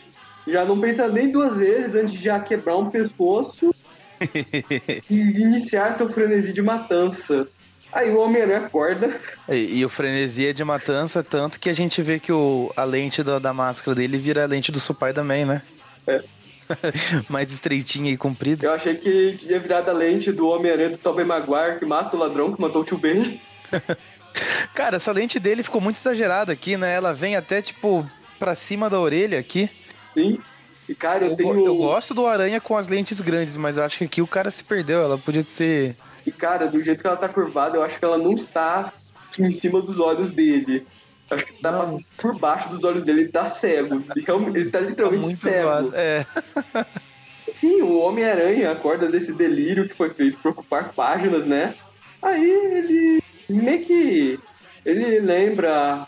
já 0.46 0.64
não 0.64 0.78
pensa 0.78 1.08
nem 1.08 1.30
duas 1.30 1.56
vezes 1.56 1.94
antes 1.94 2.12
de 2.12 2.24
já 2.24 2.38
quebrar 2.40 2.76
um 2.76 2.90
pescoço 2.90 3.74
e 5.08 5.40
iniciar 5.40 5.94
seu 5.94 6.08
frenesi 6.08 6.52
de 6.52 6.60
matança. 6.60 7.48
Aí 7.94 8.10
o 8.10 8.20
Homem-Aranha 8.20 8.66
acorda, 8.66 9.20
E, 9.48 9.78
e 9.78 9.84
o 9.84 9.88
frenesi 9.88 10.46
é 10.46 10.52
de 10.52 10.64
matança, 10.64 11.22
tanto 11.22 11.60
que 11.60 11.70
a 11.70 11.74
gente 11.74 12.02
vê 12.02 12.18
que 12.18 12.32
o, 12.32 12.72
a 12.76 12.82
lente 12.82 13.22
da, 13.22 13.38
da 13.38 13.52
máscara 13.52 13.94
dele 13.94 14.18
vira 14.18 14.42
a 14.42 14.46
lente 14.46 14.72
do 14.72 14.80
Supai 14.80 15.12
também, 15.12 15.44
né? 15.44 15.62
É. 16.06 16.22
Mais 17.28 17.52
estreitinha 17.52 18.10
e 18.10 18.16
comprida. 18.16 18.66
Eu 18.66 18.72
achei 18.72 18.96
que 18.96 19.36
tinha 19.38 19.60
virado 19.60 19.90
a 19.90 19.92
lente 19.92 20.32
do 20.32 20.48
Homem-Aranha 20.48 20.90
do 20.90 20.98
Tobey 20.98 21.24
Maguire, 21.24 21.78
que 21.78 21.86
mata 21.86 22.16
o 22.16 22.18
ladrão 22.18 22.52
que 22.52 22.60
matou 22.60 22.82
o 22.82 22.84
tio 22.84 22.98
Ben. 22.98 23.40
Cara, 24.74 24.96
essa 24.96 25.12
lente 25.12 25.38
dele 25.38 25.62
ficou 25.62 25.80
muito 25.80 25.96
exagerada 25.96 26.52
aqui, 26.52 26.76
né? 26.76 26.92
Ela 26.94 27.14
vem 27.14 27.36
até, 27.36 27.62
tipo, 27.62 28.04
pra 28.38 28.56
cima 28.56 28.90
da 28.90 28.98
orelha 28.98 29.38
aqui. 29.38 29.70
Sim. 30.12 30.40
E, 30.88 30.94
cara, 30.94 31.24
eu, 31.24 31.30
Eu, 31.30 31.36
tenho... 31.36 31.64
eu 31.64 31.76
gosto 31.76 32.12
do 32.12 32.26
aranha 32.26 32.60
com 32.60 32.76
as 32.76 32.88
lentes 32.88 33.20
grandes, 33.20 33.56
mas 33.56 33.76
eu 33.76 33.84
acho 33.84 33.98
que 33.98 34.04
aqui 34.04 34.20
o 34.20 34.26
cara 34.26 34.50
se 34.50 34.64
perdeu. 34.64 35.00
Ela 35.00 35.16
podia 35.16 35.44
ser. 35.46 35.96
E, 36.26 36.32
cara, 36.32 36.66
do 36.66 36.82
jeito 36.82 37.00
que 37.00 37.06
ela 37.06 37.16
tá 37.16 37.28
curvada, 37.28 37.76
eu 37.76 37.82
acho 37.82 37.98
que 37.98 38.04
ela 38.04 38.18
não 38.18 38.32
está 38.32 38.92
em 39.38 39.52
cima 39.52 39.80
dos 39.80 39.98
olhos 39.98 40.32
dele. 40.32 40.86
Eu 41.30 41.36
acho 41.36 41.46
que 41.46 41.60
tá 41.60 41.72
passando 41.72 42.04
por 42.16 42.38
baixo 42.38 42.68
dos 42.68 42.84
olhos 42.84 43.02
dele, 43.02 43.22
ele 43.22 43.32
tá 43.32 43.48
cego. 43.48 44.02
Ele, 44.14 44.58
ele 44.58 44.70
tá 44.70 44.80
literalmente 44.80 45.36
cego. 45.36 45.62
zoado. 45.62 45.92
É. 45.94 46.26
Enfim, 47.48 47.82
o 47.82 47.98
Homem-Aranha 47.98 48.70
acorda 48.70 49.08
desse 49.08 49.32
delírio 49.32 49.88
que 49.88 49.94
foi 49.94 50.10
feito 50.10 50.38
por 50.38 50.52
ocupar 50.52 50.92
páginas, 50.92 51.46
né? 51.46 51.74
Aí 52.20 52.42
ele 52.42 53.22
meio 53.48 53.84
que. 53.84 54.38
Ele 54.84 55.20
lembra. 55.20 56.06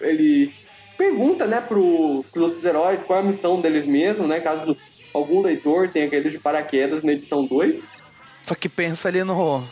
Ele 0.00 0.52
pergunta, 0.96 1.46
né, 1.46 1.60
pro, 1.60 2.24
pros 2.30 2.44
outros 2.44 2.64
heróis 2.64 3.02
qual 3.02 3.18
é 3.18 3.22
a 3.22 3.26
missão 3.26 3.60
deles 3.60 3.86
mesmos, 3.86 4.28
né? 4.28 4.40
Caso 4.40 4.76
algum 5.12 5.40
leitor 5.42 5.88
tenha 5.88 6.10
caído 6.10 6.28
de 6.28 6.38
paraquedas 6.38 7.02
na 7.02 7.12
edição 7.12 7.46
2. 7.46 8.02
Só 8.44 8.54
que 8.54 8.68
pensa 8.68 9.08
ali 9.08 9.24
no. 9.24 9.64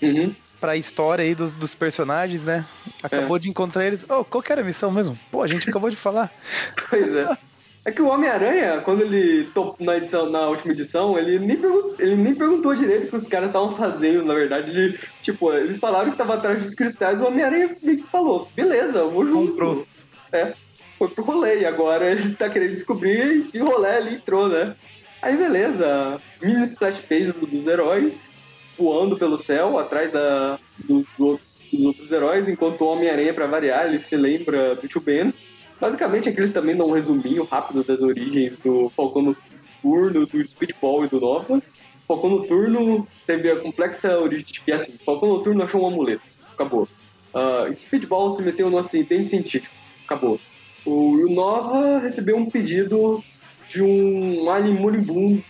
Uhum. 0.00 0.34
Pra 0.60 0.76
história 0.76 1.24
aí 1.24 1.34
dos, 1.34 1.56
dos 1.56 1.74
personagens, 1.74 2.44
né? 2.44 2.64
Acabou 3.02 3.38
de 3.38 3.50
encontrar 3.50 3.86
eles. 3.86 4.06
Oh, 4.08 4.24
qual 4.24 4.40
que 4.40 4.52
era 4.52 4.60
a 4.60 4.64
missão 4.64 4.90
mesmo? 4.90 5.18
Pô, 5.30 5.42
a 5.42 5.48
gente 5.48 5.68
acabou 5.68 5.90
de 5.90 5.96
falar. 5.96 6.32
Pois 6.88 7.14
é. 7.14 7.36
É 7.84 7.90
que 7.90 8.02
o 8.02 8.08
Homem-Aranha, 8.08 8.82
quando 8.82 9.00
ele 9.02 9.46
top 9.54 9.82
na 9.82 9.96
edição, 9.96 10.28
na 10.28 10.46
última 10.48 10.72
edição, 10.72 11.18
ele 11.18 11.38
nem, 11.38 11.58
ele 11.98 12.14
nem 12.14 12.34
perguntou 12.34 12.74
direito 12.74 13.06
o 13.06 13.08
que 13.08 13.16
os 13.16 13.26
caras 13.26 13.48
estavam 13.48 13.72
fazendo, 13.72 14.24
na 14.24 14.34
verdade. 14.34 14.70
Ele, 14.70 14.98
tipo, 15.22 15.50
eles 15.52 15.78
falaram 15.78 16.10
que 16.10 16.18
tava 16.18 16.34
atrás 16.34 16.62
dos 16.62 16.74
cristais, 16.74 17.20
o 17.20 17.24
Homem-Aranha 17.24 17.74
falou, 18.12 18.48
beleza, 18.54 18.98
eu 18.98 19.10
vou 19.10 19.26
junto. 19.26 19.52
Comprou. 19.52 19.86
É. 20.30 20.52
Foi 20.98 21.08
pro 21.08 21.24
rolê, 21.24 21.60
e 21.60 21.64
agora 21.64 22.10
ele 22.12 22.34
tá 22.34 22.50
querendo 22.50 22.74
descobrir 22.74 23.44
que 23.50 23.58
rolê 23.58 23.96
ele 23.96 24.16
entrou, 24.16 24.46
né? 24.46 24.76
Aí 25.22 25.36
beleza, 25.36 26.20
mini 26.40 26.62
splash 26.62 27.00
page 27.00 27.32
do- 27.32 27.46
dos 27.46 27.66
heróis 27.66 28.32
voando 28.78 29.18
pelo 29.18 29.38
céu 29.38 29.78
atrás 29.78 30.10
da, 30.12 30.58
do- 30.78 31.06
do- 31.18 31.40
dos 31.72 31.82
outros 31.84 32.10
heróis, 32.10 32.48
enquanto 32.48 32.80
o 32.80 32.86
Homem-Aranha, 32.86 33.34
pra 33.34 33.46
variar, 33.46 33.86
ele 33.86 34.00
se 34.00 34.16
lembra 34.16 34.74
do 34.74 34.88
Tio 34.88 35.00
Ben. 35.00 35.32
Basicamente, 35.80 36.28
aqui 36.28 36.40
eles 36.40 36.52
também 36.52 36.74
dão 36.76 36.88
um 36.88 36.92
resuminho 36.92 37.44
rápido 37.44 37.84
das 37.84 38.02
origens 38.02 38.58
do 38.58 38.90
Falcão 38.96 39.36
Noturno, 39.82 40.26
do 40.26 40.44
Speedball 40.44 41.04
e 41.04 41.08
do 41.08 41.20
Nova. 41.20 41.62
Falcão 42.08 42.30
Noturno 42.30 43.06
teve 43.26 43.50
a 43.50 43.56
complexa 43.60 44.18
origem, 44.18 44.46
e 44.66 44.72
assim, 44.72 44.92
Falcão 45.04 45.28
Noturno 45.28 45.62
achou 45.62 45.82
um 45.82 45.86
amuleto, 45.86 46.22
acabou. 46.52 46.88
Ah, 47.32 47.68
Speedball 47.72 48.30
se 48.32 48.42
meteu 48.42 48.68
no 48.68 48.78
acidente 48.78 49.28
científico, 49.28 49.72
acabou. 50.04 50.40
O 50.84 51.28
Nova 51.30 51.98
recebeu 52.00 52.36
um 52.36 52.50
pedido 52.50 53.22
de 53.70 53.82
um 53.82 54.50
alien 54.50 54.74
moribundo 54.74 55.42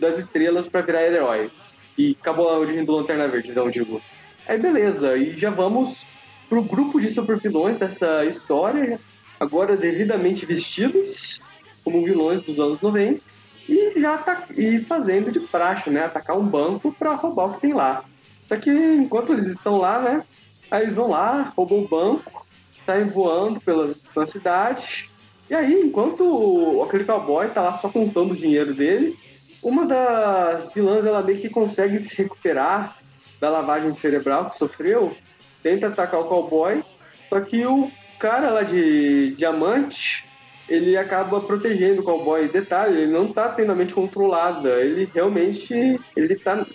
das 0.00 0.18
estrelas 0.18 0.66
pra 0.66 0.82
virar 0.82 1.04
herói. 1.04 1.50
E 1.96 2.16
acabou 2.20 2.48
a 2.48 2.58
origem 2.58 2.84
do 2.84 2.92
Lanterna 2.92 3.28
Verde, 3.28 3.52
então 3.52 3.70
digo. 3.70 4.02
Aí 4.46 4.58
beleza, 4.58 5.16
e 5.16 5.38
já 5.38 5.50
vamos 5.50 6.04
pro 6.48 6.62
grupo 6.62 7.00
de 7.00 7.08
super 7.08 7.38
vilões 7.38 7.78
dessa 7.78 8.24
história, 8.24 8.98
agora 9.38 9.76
devidamente 9.76 10.46
vestidos 10.46 11.40
como 11.84 12.04
vilões 12.04 12.42
dos 12.42 12.58
anos 12.58 12.80
90 12.80 13.20
e 13.68 14.00
já 14.00 14.18
tá 14.18 14.44
e 14.56 14.80
fazendo 14.80 15.30
de 15.30 15.40
praxe, 15.40 15.90
né, 15.90 16.04
atacar 16.04 16.36
um 16.36 16.46
banco 16.46 16.92
pra 16.92 17.14
roubar 17.14 17.46
o 17.46 17.54
que 17.54 17.60
tem 17.60 17.74
lá. 17.74 18.04
Só 18.48 18.56
que 18.56 18.70
enquanto 18.70 19.32
eles 19.32 19.46
estão 19.46 19.76
lá, 19.76 20.00
né, 20.00 20.24
aí 20.70 20.82
eles 20.82 20.96
vão 20.96 21.10
lá, 21.10 21.52
roubam 21.54 21.80
o 21.80 21.88
banco, 21.88 22.46
saem 22.86 23.06
voando 23.06 23.60
pela, 23.60 23.94
pela 24.14 24.26
cidade. 24.26 25.07
E 25.50 25.54
aí, 25.54 25.80
enquanto 25.80 26.82
aquele 26.86 27.04
cowboy 27.04 27.48
tá 27.48 27.62
lá 27.62 27.72
só 27.72 27.88
contando 27.88 28.32
o 28.32 28.36
dinheiro 28.36 28.74
dele, 28.74 29.16
uma 29.62 29.86
das 29.86 30.72
vilãs 30.72 31.04
ela 31.04 31.22
meio 31.22 31.40
que 31.40 31.48
consegue 31.48 31.98
se 31.98 32.14
recuperar 32.16 32.98
da 33.40 33.48
lavagem 33.48 33.92
cerebral 33.92 34.48
que 34.48 34.56
sofreu, 34.56 35.16
tenta 35.62 35.88
atacar 35.88 36.20
o 36.20 36.24
cowboy, 36.24 36.84
só 37.28 37.40
que 37.40 37.64
o 37.64 37.90
cara 38.18 38.50
lá 38.50 38.62
de 38.62 39.34
diamante, 39.36 40.24
ele 40.68 40.96
acaba 40.96 41.40
protegendo 41.40 42.02
o 42.02 42.04
cowboy. 42.04 42.48
Detalhe, 42.48 43.02
ele 43.02 43.12
não 43.12 43.32
tá 43.32 43.48
tendo 43.48 43.72
a 43.72 43.74
mente 43.74 43.94
controlada, 43.94 44.80
ele 44.80 45.08
realmente, 45.14 45.98
ele 46.14 46.36
tá, 46.36 46.66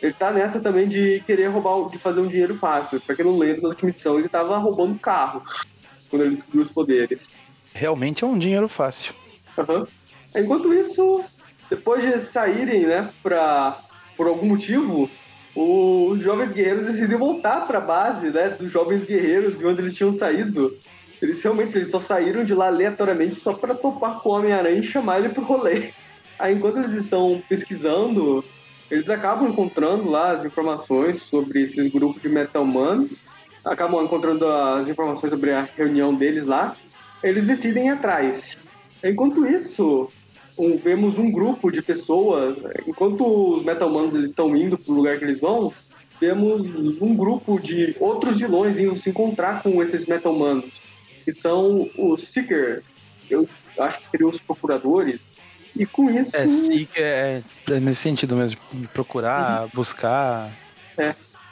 ele 0.00 0.12
tá 0.12 0.30
nessa 0.30 0.60
também 0.60 0.86
de 0.86 1.20
querer 1.26 1.48
roubar, 1.48 1.90
de 1.90 1.98
fazer 1.98 2.20
um 2.20 2.28
dinheiro 2.28 2.54
fácil. 2.54 3.00
Pra 3.00 3.16
quem 3.16 3.24
não 3.24 3.36
lembra, 3.36 3.62
na 3.62 3.68
última 3.68 3.90
edição 3.90 4.18
ele 4.18 4.28
tava 4.28 4.56
roubando 4.58 4.98
carros, 5.00 5.66
quando 6.08 6.24
ele 6.24 6.36
descobriu 6.36 6.62
os 6.62 6.70
poderes. 6.70 7.28
Realmente 7.74 8.24
é 8.24 8.26
um 8.26 8.38
dinheiro 8.38 8.68
fácil. 8.68 9.14
Aham. 9.56 9.86
Enquanto 10.34 10.72
isso, 10.72 11.24
depois 11.68 12.02
de 12.02 12.18
saírem, 12.18 12.86
né, 12.86 13.10
pra, 13.22 13.78
por 14.16 14.28
algum 14.28 14.46
motivo, 14.46 15.10
os 15.54 16.20
jovens 16.20 16.52
guerreiros 16.52 16.84
decidem 16.84 17.18
voltar 17.18 17.66
pra 17.66 17.80
base, 17.80 18.30
né, 18.30 18.50
dos 18.50 18.70
jovens 18.70 19.04
guerreiros 19.04 19.58
de 19.58 19.66
onde 19.66 19.82
eles 19.82 19.94
tinham 19.94 20.12
saído. 20.12 20.76
Eles 21.20 21.42
realmente 21.42 21.76
eles 21.76 21.90
só 21.90 21.98
saíram 21.98 22.44
de 22.44 22.54
lá 22.54 22.68
aleatoriamente 22.68 23.34
só 23.34 23.52
pra 23.52 23.74
topar 23.74 24.20
com 24.20 24.30
o 24.30 24.32
Homem-Aranha 24.32 24.78
e 24.78 24.84
chamar 24.84 25.18
ele 25.18 25.28
pro 25.28 25.44
rolê. 25.44 25.90
Aí, 26.38 26.54
enquanto 26.54 26.78
eles 26.78 26.92
estão 26.92 27.42
pesquisando, 27.48 28.42
eles 28.90 29.10
acabam 29.10 29.48
encontrando 29.48 30.08
lá 30.08 30.32
as 30.32 30.44
informações 30.44 31.22
sobre 31.22 31.60
esses 31.62 31.92
grupos 31.92 32.22
de 32.22 32.28
meta-humanos, 32.28 33.22
acabam 33.64 34.02
encontrando 34.02 34.46
as 34.46 34.88
informações 34.88 35.30
sobre 35.30 35.52
a 35.52 35.68
reunião 35.76 36.14
deles 36.14 36.46
lá. 36.46 36.74
Eles 37.22 37.44
decidem 37.44 37.86
ir 37.86 37.90
atrás. 37.90 38.58
Enquanto 39.04 39.46
isso, 39.46 40.10
um- 40.58 40.76
vemos 40.78 41.18
um 41.18 41.30
grupo 41.30 41.70
de 41.70 41.82
pessoas, 41.82 42.56
enquanto 42.86 43.56
os 43.56 43.64
meta-humanos 43.64 44.14
eles 44.14 44.30
estão 44.30 44.54
indo 44.56 44.76
pro 44.78 44.92
lugar 44.94 45.18
que 45.18 45.24
eles 45.24 45.40
vão, 45.40 45.72
vemos 46.20 47.00
um 47.00 47.14
grupo 47.14 47.58
de 47.58 47.96
outros 47.98 48.38
vilões 48.38 48.78
indo 48.78 48.94
se 48.96 49.10
encontrar 49.10 49.62
com 49.62 49.82
esses 49.82 50.06
meta-humanos, 50.06 50.80
que 51.24 51.32
são 51.32 51.88
os 51.96 52.28
Seekers. 52.28 52.92
Eu 53.28 53.48
acho 53.78 54.00
que 54.00 54.10
seriam 54.10 54.28
os 54.30 54.40
procuradores. 54.40 55.30
E 55.76 55.86
com 55.86 56.10
isso, 56.10 56.36
É, 56.36 56.46
que 56.46 56.88
é, 57.00 57.42
é 57.70 57.80
nesse 57.80 58.00
sentido 58.02 58.34
mesmo. 58.36 58.60
Procurar, 58.92 59.68
buscar. 59.72 60.50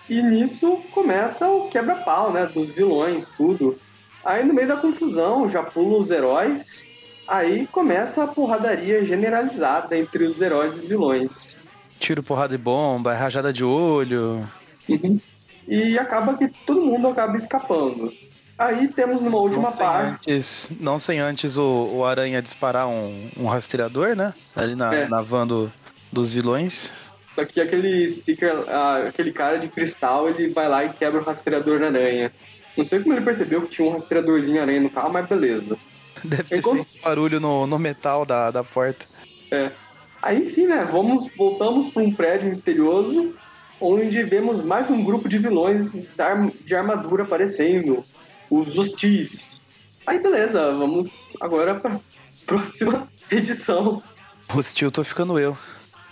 E 0.08 0.22
nisso 0.22 0.82
começa 0.92 1.48
o 1.48 1.68
quebra-pau, 1.68 2.32
né? 2.32 2.46
Dos 2.46 2.72
vilões, 2.72 3.26
tudo. 3.36 3.78
Aí 4.28 4.44
no 4.44 4.52
meio 4.52 4.68
da 4.68 4.76
confusão, 4.76 5.48
já 5.48 5.62
pulam 5.62 5.98
os 6.00 6.10
heróis. 6.10 6.84
Aí 7.26 7.66
começa 7.66 8.24
a 8.24 8.26
porradaria 8.26 9.02
generalizada 9.04 9.96
entre 9.96 10.24
os 10.24 10.38
heróis 10.40 10.74
e 10.74 10.78
os 10.78 10.86
vilões. 10.88 11.56
Tiro, 11.98 12.22
porrada 12.22 12.54
e 12.54 12.58
bomba, 12.58 13.14
rajada 13.14 13.50
de 13.52 13.64
olho. 13.64 14.46
Uhum. 14.86 15.18
E 15.66 15.98
acaba 15.98 16.36
que 16.36 16.48
todo 16.66 16.82
mundo 16.82 17.08
acaba 17.08 17.36
escapando. 17.38 18.12
Aí 18.58 18.88
temos 18.88 19.22
numa 19.22 19.38
última 19.38 19.70
não 19.70 19.76
parte. 19.76 20.30
antes, 20.30 20.70
não 20.78 20.98
sem 20.98 21.20
antes 21.20 21.56
o, 21.56 21.90
o 21.94 22.04
Aranha 22.04 22.42
disparar 22.42 22.86
um, 22.86 23.30
um 23.38 23.46
rastreador, 23.46 24.14
né? 24.14 24.34
Ali 24.54 24.74
na, 24.74 24.94
É. 24.94 25.08
na 25.08 25.22
van 25.22 25.46
do- 25.46 25.72
dos 26.12 26.32
vilões. 26.34 26.92
Só 27.34 27.44
que 27.46 27.60
aquele 27.60 28.08
Seeker, 28.08 28.64
ah, 28.68 29.04
aquele 29.08 29.32
cara 29.32 29.58
de 29.58 29.68
cristal, 29.68 30.28
ele 30.28 30.48
vai 30.48 30.68
lá 30.68 30.84
e 30.84 30.92
quebra 30.92 31.20
o 31.20 31.24
rastreador 31.24 31.78
da 31.80 31.86
aranha. 31.86 32.30
Não 32.78 32.84
sei 32.84 33.00
como 33.00 33.12
ele 33.14 33.24
percebeu 33.24 33.62
que 33.62 33.68
tinha 33.68 33.88
um 33.88 33.92
rastreadorzinho 33.92 34.62
aranha 34.62 34.80
no 34.80 34.88
carro, 34.90 35.12
mas 35.12 35.28
beleza. 35.28 35.76
Deve 36.24 36.44
ter 36.44 36.58
Enquanto- 36.58 36.84
feito 36.84 37.02
barulho 37.02 37.40
no, 37.40 37.66
no 37.66 37.78
metal 37.78 38.24
da, 38.24 38.50
da 38.50 38.64
porta. 38.64 39.04
Aí, 40.22 40.38
enfim, 40.42 40.66
né? 40.66 40.86
Vamos, 40.90 41.28
voltamos 41.36 41.90
para 41.90 42.02
um 42.02 42.12
prédio 42.12 42.48
misterioso, 42.48 43.34
onde 43.80 44.22
vemos 44.24 44.62
mais 44.62 44.90
um 44.90 45.02
grupo 45.04 45.28
de 45.28 45.38
vilões 45.38 45.92
de 45.92 46.08
arm- 46.22 46.50
de 46.64 46.74
armadura 46.74 47.22
aparecendo. 47.24 48.04
Os 48.50 48.76
Hostis. 48.78 49.60
Aí, 50.06 50.18
beleza, 50.20 50.72
vamos 50.72 51.36
agora 51.40 51.74
para 51.78 52.00
próxima 52.46 53.08
edição. 53.30 54.02
Hostil, 54.54 54.90
tô 54.90 55.04
ficando 55.04 55.38
eu. 55.38 55.56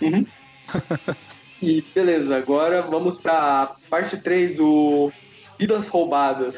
Uhum. 0.01 0.25
e 1.61 1.81
beleza, 1.95 2.37
agora 2.37 2.81
vamos 2.81 3.17
pra 3.17 3.75
parte 3.89 4.17
3, 4.17 4.59
Vidas 5.59 5.87
Roubadas. 5.87 6.57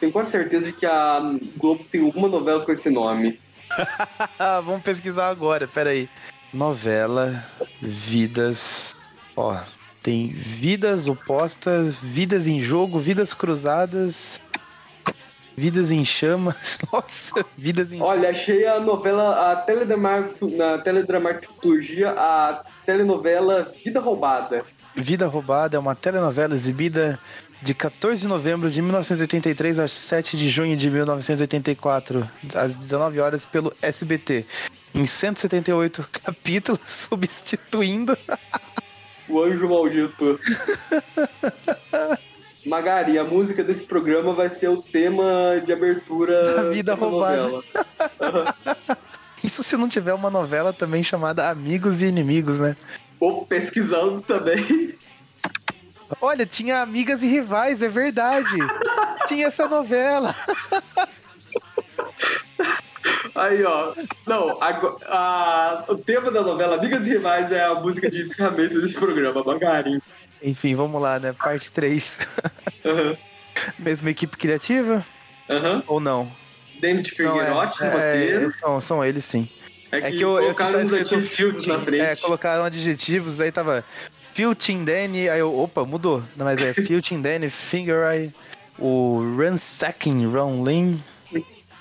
Tenho 0.00 0.12
quase 0.12 0.30
certeza 0.30 0.66
de 0.66 0.72
que 0.72 0.86
a 0.86 1.20
Globo 1.56 1.84
tem 1.84 2.02
alguma 2.02 2.28
novela 2.28 2.64
com 2.64 2.72
esse 2.72 2.90
nome. 2.90 3.38
Vamos 4.64 4.82
pesquisar 4.82 5.28
agora, 5.28 5.68
peraí. 5.68 6.08
Novela, 6.52 7.44
vidas. 7.80 8.94
Ó, 9.36 9.56
tem 10.02 10.28
vidas 10.28 11.08
opostas, 11.08 11.94
vidas 12.02 12.46
em 12.46 12.60
jogo, 12.60 12.98
vidas 12.98 13.32
cruzadas, 13.32 14.40
vidas 15.56 15.90
em 15.90 16.04
chamas. 16.04 16.78
Nossa, 16.92 17.44
vidas 17.56 17.92
em 17.92 18.02
Olha, 18.02 18.30
achei 18.30 18.66
a 18.66 18.80
novela, 18.80 19.52
a 19.52 19.56
teledrama- 19.56 20.30
na 20.56 20.78
teledramaturgia, 20.78 22.10
a 22.10 22.62
telenovela 22.84 23.72
Vida 23.84 24.00
Roubada. 24.00 24.64
Vida 24.94 25.26
Roubada 25.26 25.76
é 25.76 25.80
uma 25.80 25.94
telenovela 25.94 26.54
exibida 26.54 27.18
de 27.62 27.74
14 27.74 28.22
de 28.22 28.26
novembro 28.26 28.68
de 28.68 28.82
1983 28.82 29.78
a 29.78 29.86
7 29.86 30.36
de 30.36 30.48
junho 30.48 30.76
de 30.76 30.90
1984, 30.90 32.28
às 32.54 32.74
19 32.74 33.20
horas, 33.20 33.44
pelo 33.44 33.72
SBT. 33.80 34.44
Em 34.92 35.06
178 35.06 36.04
capítulos, 36.24 36.80
substituindo. 36.86 38.18
O 39.28 39.40
Anjo 39.40 39.68
Maldito. 39.68 40.40
Magari, 42.66 43.18
a 43.18 43.24
música 43.24 43.62
desse 43.62 43.84
programa 43.86 44.34
vai 44.34 44.48
ser 44.48 44.68
o 44.68 44.82
tema 44.82 45.60
de 45.64 45.72
abertura 45.72 46.54
Da 46.54 46.62
Vida 46.70 46.94
Roubada. 46.94 47.42
novela. 47.42 48.54
Isso 49.42 49.62
se 49.62 49.76
não 49.76 49.88
tiver 49.88 50.14
uma 50.14 50.30
novela 50.30 50.72
também 50.72 51.02
chamada 51.02 51.50
Amigos 51.50 52.00
e 52.00 52.06
Inimigos, 52.06 52.60
né? 52.60 52.76
Ou 53.18 53.44
pesquisando 53.44 54.20
também. 54.22 54.94
Olha, 56.20 56.46
tinha 56.46 56.80
Amigas 56.82 57.22
e 57.22 57.26
Rivais, 57.26 57.82
é 57.82 57.88
verdade. 57.88 58.48
tinha 59.26 59.46
essa 59.46 59.66
novela. 59.68 60.34
Aí, 63.34 63.64
ó. 63.64 63.94
Não, 64.26 64.62
ago- 64.62 64.98
a- 65.06 65.84
o 65.88 65.96
tema 65.96 66.30
da 66.30 66.42
novela 66.42 66.76
Amigas 66.76 67.06
e 67.06 67.10
Rivais 67.10 67.50
é 67.50 67.64
a 67.64 67.74
música 67.74 68.10
de 68.10 68.22
encerramento 68.22 68.80
desse 68.80 68.94
programa, 68.94 69.42
Magari. 69.42 70.00
Enfim, 70.42 70.74
vamos 70.74 71.00
lá, 71.00 71.18
né? 71.18 71.32
Parte 71.32 71.70
3. 71.72 72.18
Aham. 72.84 73.16
Mesma 73.78 74.10
equipe 74.10 74.36
criativa? 74.36 75.04
Aham. 75.48 75.82
Ou 75.86 76.00
não? 76.00 76.30
David 76.80 77.10
Figueirotti 77.10 77.80
no 77.80 77.86
é, 77.86 77.90
roteiro. 77.92 78.46
é, 78.46 78.50
são, 78.50 78.80
são 78.80 79.04
eles 79.04 79.24
sim. 79.24 79.48
É 79.92 79.98
É 79.98 80.00
que, 80.10 80.16
que, 80.16 80.24
eu, 80.24 80.30
eu 80.30 80.36
que 80.36 80.42
colocaram 80.62 80.72
tá 80.72 80.78
uns 80.78 80.92
adjetivos 80.92 81.66
na 81.66 81.78
frente. 81.78 82.00
É, 82.02 82.16
colocaram 82.16 82.64
adjetivos, 82.64 83.40
aí 83.40 83.52
tava 83.52 83.84
Filtin 84.34 84.84
Danny, 84.84 85.28
aí 85.28 85.40
eu, 85.40 85.58
opa, 85.58 85.84
mudou. 85.84 86.22
Não, 86.36 86.44
mas 86.44 86.62
é 86.62 86.72
Filtin 86.74 87.20
Danny, 87.20 87.50
Finger 87.50 88.10
Eye, 88.10 88.34
o 88.78 89.36
Ransacking 89.36 90.26
Ron 90.26 90.64
Lin 90.64 91.02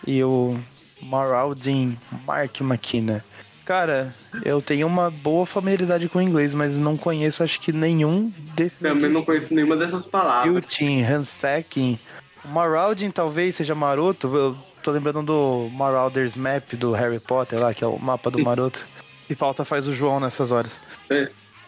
e 0.06 0.24
o 0.24 0.58
Maraldin 1.02 1.98
Mark 2.26 2.62
McKenna. 2.62 3.24
Cara, 3.64 4.14
eu 4.44 4.62
tenho 4.62 4.88
uma 4.88 5.10
boa 5.10 5.46
familiaridade 5.46 6.10
com 6.10 6.20
o 6.20 6.22
inglês, 6.22 6.54
mas 6.54 6.78
não 6.78 6.98
conheço 6.98 7.44
acho 7.44 7.60
que 7.62 7.72
nenhum 7.72 8.34
desses. 8.56 8.80
Também 8.80 9.10
não 9.10 9.24
conheço 9.24 9.54
nenhuma 9.54 9.78
dessas 9.78 10.06
palavras. 10.06 10.54
Tilting, 10.66 11.04
Hansaking. 11.04 12.00
O 12.44 12.48
Marauding 12.48 13.12
talvez 13.12 13.56
seja 13.56 13.76
maroto. 13.76 14.28
Eu 14.36 14.58
tô 14.82 14.92
lembrando 14.92 15.22
do 15.22 15.70
Marauder's 15.70 16.36
Map 16.36 16.74
do 16.74 16.92
Harry 16.92 17.20
Potter 17.20 17.60
lá, 17.60 17.74
que 17.74 17.84
é 17.84 17.88
o 17.88 17.98
mapa 18.00 18.32
do 18.32 18.40
maroto. 18.40 18.86
E 19.30 19.36
falta 19.36 19.64
faz 19.64 19.88
o 19.88 19.94
João 19.94 20.20
nessas 20.20 20.52
horas. 20.52 20.82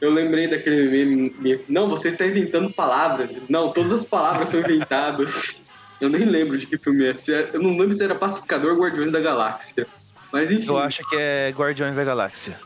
Eu 0.03 0.11
lembrei 0.11 0.49
daquele 0.49 0.89
meme. 0.89 1.61
Não, 1.69 1.87
você 1.87 2.09
está 2.09 2.25
inventando 2.25 2.69
palavras. 2.69 3.37
Não, 3.47 3.71
todas 3.71 3.93
as 3.93 4.03
palavras 4.03 4.49
são 4.49 4.59
inventadas. 4.59 5.63
Eu 6.01 6.09
nem 6.09 6.25
lembro 6.25 6.57
de 6.57 6.67
que 6.67 6.77
filme 6.77 7.05
é. 7.05 7.11
É- 7.11 7.49
Eu 7.53 7.61
não 7.63 7.77
lembro 7.77 7.93
se 7.93 8.03
era 8.03 8.13
Pacificador 8.13 8.73
ou 8.73 8.81
Guardiões 8.81 9.13
da 9.13 9.21
Galáxia. 9.21 9.87
Mas 10.33 10.51
enfim. 10.51 10.67
Eu 10.67 10.77
acho 10.77 11.07
que 11.07 11.15
é 11.17 11.53
Guardiões 11.55 11.95
da 11.95 12.03
Galáxia. 12.03 12.59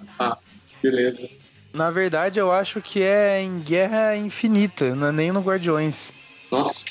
Beleza. 0.81 1.29
Na 1.71 1.91
verdade, 1.91 2.39
eu 2.39 2.51
acho 2.51 2.81
que 2.81 3.03
é 3.03 3.39
em 3.39 3.59
Guerra 3.59 4.15
Infinita, 4.15 4.95
não 4.95 5.07
é 5.09 5.11
nem 5.11 5.31
no 5.31 5.41
Guardiões. 5.41 6.11
Nossa. 6.51 6.85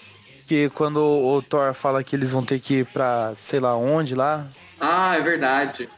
Que 0.46 0.68
quando 0.70 0.98
o 1.00 1.42
Thor 1.42 1.74
fala 1.74 2.04
que 2.04 2.14
eles 2.14 2.30
vão 2.30 2.44
ter 2.44 2.60
que 2.60 2.74
ir 2.74 2.86
pra 2.86 3.32
sei 3.34 3.58
lá 3.58 3.74
onde 3.76 4.14
lá. 4.14 4.46
Ah, 4.80 5.16
é 5.16 5.20
verdade. 5.20 5.88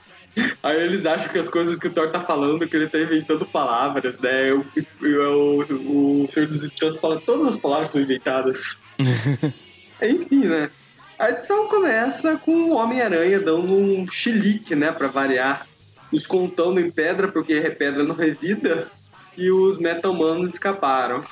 Aí 0.63 0.81
eles 0.81 1.07
acham 1.07 1.29
que 1.29 1.39
as 1.39 1.49
coisas 1.49 1.79
que 1.79 1.89
o 1.89 1.93
Thor 1.93 2.11
tá 2.11 2.21
falando, 2.21 2.67
que 2.69 2.77
ele 2.77 2.89
tá 2.89 2.99
inventando 2.99 3.47
palavras, 3.47 4.21
né? 4.21 4.53
O, 4.53 4.65
o, 5.03 6.25
o 6.25 6.29
Senhor 6.31 6.49
dos 6.49 6.63
Estrelas 6.63 7.01
fala 7.01 7.21
todas 7.21 7.55
as 7.55 7.61
palavras 7.61 7.91
são 7.91 8.01
inventadas. 8.01 8.83
Enfim, 10.03 10.45
né? 10.45 10.71
A 11.19 11.31
edição 11.31 11.67
começa 11.69 12.37
com 12.37 12.71
o 12.71 12.77
Homem-Aranha 12.77 13.41
dando 13.41 13.75
um 13.75 14.07
chilique, 14.07 14.75
né? 14.75 14.93
Pra 14.93 15.09
variar. 15.09 15.67
Os 16.13 16.27
contando 16.27 16.81
em 16.81 16.91
pedra, 16.91 17.29
porque 17.29 17.61
pedra 17.71 18.05
não 18.05 18.15
revida. 18.15 18.91
E 19.37 19.51
os 19.51 19.79
Metal-Manos 19.79 20.55
escaparam. 20.55 21.25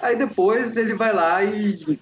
Aí 0.00 0.16
depois 0.16 0.76
ele 0.76 0.94
vai 0.94 1.12
lá 1.12 1.42
e- 1.42 1.98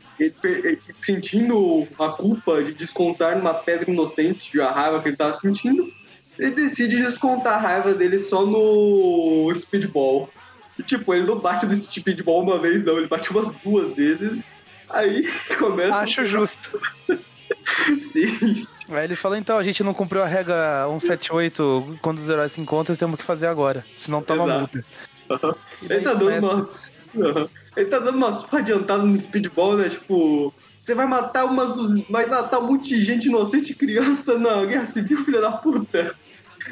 sentindo 1.01 1.87
a 1.99 2.11
culpa 2.11 2.63
de 2.63 2.75
descontar 2.75 3.37
numa 3.37 3.55
pedra 3.55 3.91
inocente 3.91 4.61
a 4.61 4.71
raiva 4.71 5.01
que 5.01 5.09
ele 5.09 5.17
tava 5.17 5.33
sentindo, 5.33 5.91
ele 6.39 6.51
decide 6.53 6.97
descontar 7.03 7.55
a 7.55 7.59
raiva 7.59 7.95
dele 7.95 8.19
só 8.19 8.45
no 8.47 9.53
speedball. 9.55 10.29
E 10.79 10.83
tipo, 10.83 11.15
ele 11.15 11.27
não 11.27 11.39
bate 11.39 11.65
no 11.67 11.75
speedball 11.75 12.43
uma 12.43 12.59
vez, 12.59 12.85
não, 12.85 12.99
ele 12.99 13.07
bate 13.07 13.31
umas 13.31 13.51
duas 13.65 13.95
vezes. 13.95 14.47
Aí 14.91 15.29
começa. 15.59 15.97
Acho 15.99 16.25
justo. 16.25 16.79
Sim. 18.13 18.67
Aí 18.91 19.05
eles 19.05 19.19
falam, 19.19 19.39
então, 19.39 19.59
a 19.59 19.63
gente 19.63 19.83
não 19.83 19.93
cumpriu 19.95 20.23
a 20.23 20.27
regra 20.27 20.87
178 20.89 21.99
quando 22.01 22.19
os 22.19 22.29
heróis 22.29 22.53
se 22.53 22.61
encontram, 22.61 22.95
temos 22.95 23.17
que 23.17 23.25
fazer 23.25 23.47
agora. 23.47 23.85
Senão 23.97 24.23
toma 24.23 24.45
Exato. 24.45 24.59
multa. 25.29 25.57
Daí 25.83 25.91
Ele 25.99 26.05
tá 26.05 26.15
dando 26.15 26.25
começa- 26.25 26.47
umas. 26.55 26.93
Aham. 27.19 27.49
Ele 27.77 27.87
tá 27.87 27.99
dando 27.99 28.17
umas 28.17 28.55
adiantadas 28.55 29.07
no 29.07 29.19
speedball, 29.19 29.77
né? 29.77 29.89
Tipo, 29.89 30.53
você 30.85 30.95
vai 30.95 31.07
matar 31.07 31.45
umas 31.47 31.75
dos. 31.75 32.07
Vai 32.09 32.27
matar 32.27 32.59
um 32.61 32.67
monte 32.69 32.97
de 32.97 33.05
gente 33.05 33.27
inocente 33.27 33.75
criança 33.75 34.39
na 34.39 34.65
guerra 34.65 34.87
civil, 34.87 35.25
filha 35.25 35.41
da 35.41 35.53
puta. 35.53 36.15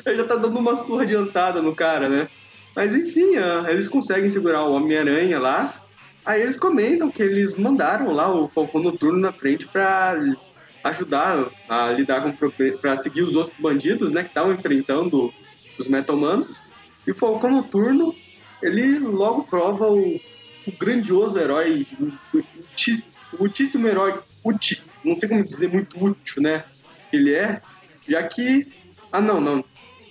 Ele 0.05 0.17
já 0.17 0.25
tá 0.25 0.37
dando 0.37 0.59
uma 0.59 0.77
surra 0.77 1.03
adiantada 1.03 1.63
no 1.63 1.75
cara, 1.75 2.09
né? 2.09 2.29
Mas 2.75 2.95
enfim, 2.95 3.37
eles 3.69 3.89
conseguem 3.89 4.29
segurar 4.29 4.65
o 4.65 4.75
Homem-Aranha 4.75 5.39
lá. 5.39 5.81
Aí 6.25 6.43
eles 6.43 6.59
comentam 6.59 7.11
que 7.11 7.23
eles 7.23 7.55
mandaram 7.57 8.13
lá 8.13 8.33
o 8.33 8.49
Falcão 8.49 8.83
Noturno 8.83 9.19
na 9.19 9.33
frente 9.33 9.69
pra 9.69 10.17
ajudar 10.83 11.51
a 11.69 11.93
lidar 11.93 12.23
com 12.23 12.51
pra 12.81 12.97
seguir 12.97 13.23
os 13.23 13.37
outros 13.37 13.59
bandidos, 13.59 14.11
né, 14.11 14.23
que 14.23 14.29
estavam 14.29 14.53
enfrentando 14.53 15.33
os 15.79 15.89
Metal-Manos. 15.89 16.61
E 17.07 17.11
o 17.11 17.15
Falcão 17.15 17.51
Noturno, 17.51 18.15
ele 18.63 18.99
logo 18.99 19.45
prova 19.45 19.91
o, 19.91 20.21
o 20.67 20.73
grandioso 20.79 21.39
herói, 21.39 21.87
o, 21.99 22.39
o 22.39 22.45
muitíssimo 23.39 23.87
herói 23.87 24.19
útil, 24.43 24.79
não 25.05 25.17
sei 25.19 25.29
como 25.29 25.47
dizer 25.47 25.69
muito 25.69 26.03
útil, 26.03 26.43
né, 26.43 26.65
que 27.11 27.17
ele 27.17 27.35
é, 27.35 27.61
já 28.09 28.23
que... 28.23 28.67
Ah, 29.13 29.21
não, 29.21 29.41
não. 29.41 29.65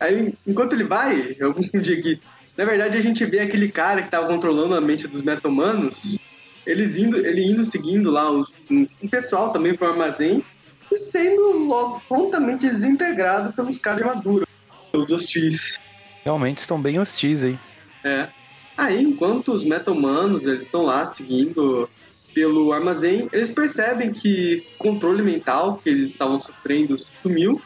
Aí, 0.03 0.33
enquanto 0.45 0.73
ele 0.73 0.83
vai, 0.83 1.33
eu 1.39 1.53
confundi 1.55 1.93
aqui, 1.93 2.19
na 2.57 2.65
verdade 2.65 2.97
a 2.97 3.01
gente 3.01 3.23
vê 3.23 3.39
aquele 3.39 3.71
cara 3.71 4.01
que 4.01 4.11
tava 4.11 4.27
controlando 4.27 4.75
a 4.75 4.81
mente 4.81 5.07
dos 5.07 5.21
Metal-Manos, 5.21 6.19
eles 6.65 6.97
indo, 6.97 7.25
ele 7.25 7.41
indo 7.45 7.63
seguindo 7.63 8.11
lá 8.11 8.29
os, 8.29 8.51
um, 8.69 8.85
pessoal 9.09 9.51
também 9.51 9.75
pro 9.75 9.87
armazém 9.87 10.43
e 10.91 10.97
sendo 10.97 11.57
logo 11.65 12.01
prontamente 12.07 12.67
desintegrado 12.67 13.53
pelos 13.53 13.77
caras 13.77 14.01
de 14.01 14.07
armadura, 14.09 14.45
pelos 14.91 15.09
hostis. 15.09 15.79
Realmente 16.25 16.57
estão 16.57 16.81
bem 16.81 16.99
hostis 16.99 17.43
aí. 17.43 17.57
É. 18.03 18.27
Aí, 18.77 19.01
enquanto 19.01 19.53
os 19.53 19.63
Metal-Manos 19.63 20.45
eles 20.45 20.65
estão 20.65 20.83
lá 20.83 21.05
seguindo 21.05 21.89
pelo 22.33 22.73
armazém, 22.73 23.29
eles 23.31 23.51
percebem 23.51 24.11
que 24.11 24.65
o 24.75 24.77
controle 24.79 25.21
mental 25.21 25.77
que 25.77 25.89
eles 25.89 26.11
estavam 26.11 26.39
sofrendo 26.39 26.97
sumiu. 27.21 27.61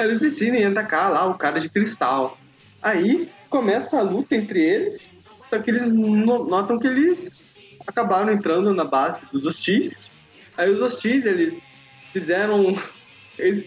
Eles 0.00 0.18
decidem 0.20 0.64
atacar 0.64 1.10
lá 1.12 1.26
o 1.26 1.36
cara 1.36 1.60
de 1.60 1.68
cristal. 1.68 2.38
Aí 2.82 3.30
começa 3.48 3.98
a 3.98 4.02
luta 4.02 4.34
entre 4.34 4.60
eles, 4.62 5.08
só 5.52 5.60
que 5.60 5.70
eles 5.70 5.88
no- 5.92 6.48
notam 6.48 6.78
que 6.78 6.86
eles 6.86 7.38
acabaram 7.86 8.32
entrando 8.32 8.72
na 8.72 8.84
base 8.84 9.20
dos 9.30 9.44
hostis. 9.46 10.12
Aí 10.56 10.70
os 10.70 10.80
hostis, 10.80 11.24
eles 11.24 11.70
fizeram... 12.12 12.74
eles- 13.38 13.64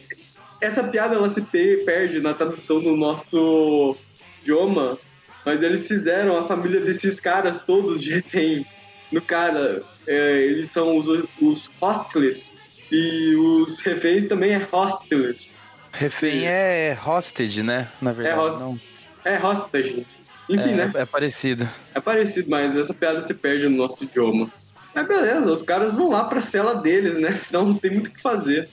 essa 0.62 0.84
piada 0.88 1.16
ela 1.16 1.30
se 1.30 1.42
pe- 1.42 1.84
perde 1.86 2.22
na 2.22 2.34
tradução 2.34 2.82
do 2.82 2.96
nosso 2.96 3.98
idioma, 4.42 4.98
mas 5.46 5.62
eles 5.62 5.88
fizeram 5.88 6.38
a 6.38 6.48
família 6.48 6.80
desses 6.80 7.20
caras 7.20 7.66
todos 7.66 8.02
de 8.02 8.14
reféns. 8.16 8.64
No 9.12 9.22
cara, 9.22 9.86
é, 10.08 10.42
eles 10.42 10.72
são 10.72 10.98
os, 10.98 11.06
os 11.42 11.70
e 12.90 13.36
os 13.36 13.80
reféns 13.82 14.28
também 14.28 14.54
é 14.54 14.70
hostiles. 14.72 15.63
Refém 15.94 16.46
é 16.46 16.98
hostage, 17.06 17.62
né? 17.62 17.88
Na 18.02 18.12
verdade. 18.12 18.40
host- 18.40 18.60
não. 18.60 18.80
É 19.24 19.38
hostage. 19.38 20.06
Enfim, 20.50 20.72
é, 20.72 20.76
né? 20.76 20.92
é 20.96 21.06
parecido. 21.06 21.70
É 21.94 22.02
parecido, 22.02 22.50
mas 22.50 22.76
essa 22.76 22.94
piada 22.94 23.22
se 23.22 23.34
perde 23.34 23.70
no 23.70 23.78
nosso 23.78 24.04
idioma. 24.04 24.52
Mas 24.94 25.08
beleza, 25.08 25.52
os 25.52 25.62
caras 25.62 25.94
vão 25.94 26.10
lá 26.10 26.26
pra 26.26 26.42
cela 26.42 26.76
deles, 26.76 27.20
né? 27.20 27.30
Afinal, 27.30 27.66
não 27.68 27.76
tem 27.76 27.92
muito 27.92 28.08
o 28.08 28.12
que 28.12 28.22
fazer. 28.22 28.68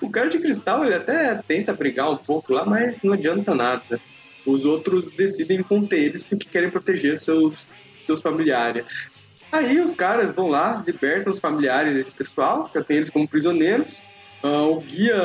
O 0.00 0.08
cara 0.10 0.28
de 0.28 0.38
cristal, 0.38 0.84
ele 0.84 0.94
até 0.94 1.34
tenta 1.46 1.72
brigar 1.72 2.10
um 2.10 2.16
pouco 2.16 2.52
lá, 2.52 2.64
mas 2.64 3.02
não 3.02 3.12
adianta 3.12 3.54
nada. 3.54 4.00
Os 4.46 4.64
outros 4.64 5.08
decidem 5.16 5.62
conter 5.62 5.98
eles 5.98 6.22
porque 6.22 6.48
querem 6.48 6.70
proteger 6.70 7.16
seus, 7.18 7.66
seus 8.06 8.22
familiares. 8.22 9.10
Aí 9.50 9.80
os 9.80 9.94
caras 9.94 10.32
vão 10.32 10.48
lá, 10.48 10.82
libertam 10.86 11.32
os 11.32 11.38
familiares 11.40 11.94
desse 11.94 12.10
pessoal, 12.12 12.70
já 12.74 12.82
tem 12.82 12.98
eles 12.98 13.10
como 13.10 13.28
prisioneiros. 13.28 14.00
Ah, 14.42 14.62
o 14.62 14.80
guia 14.80 15.22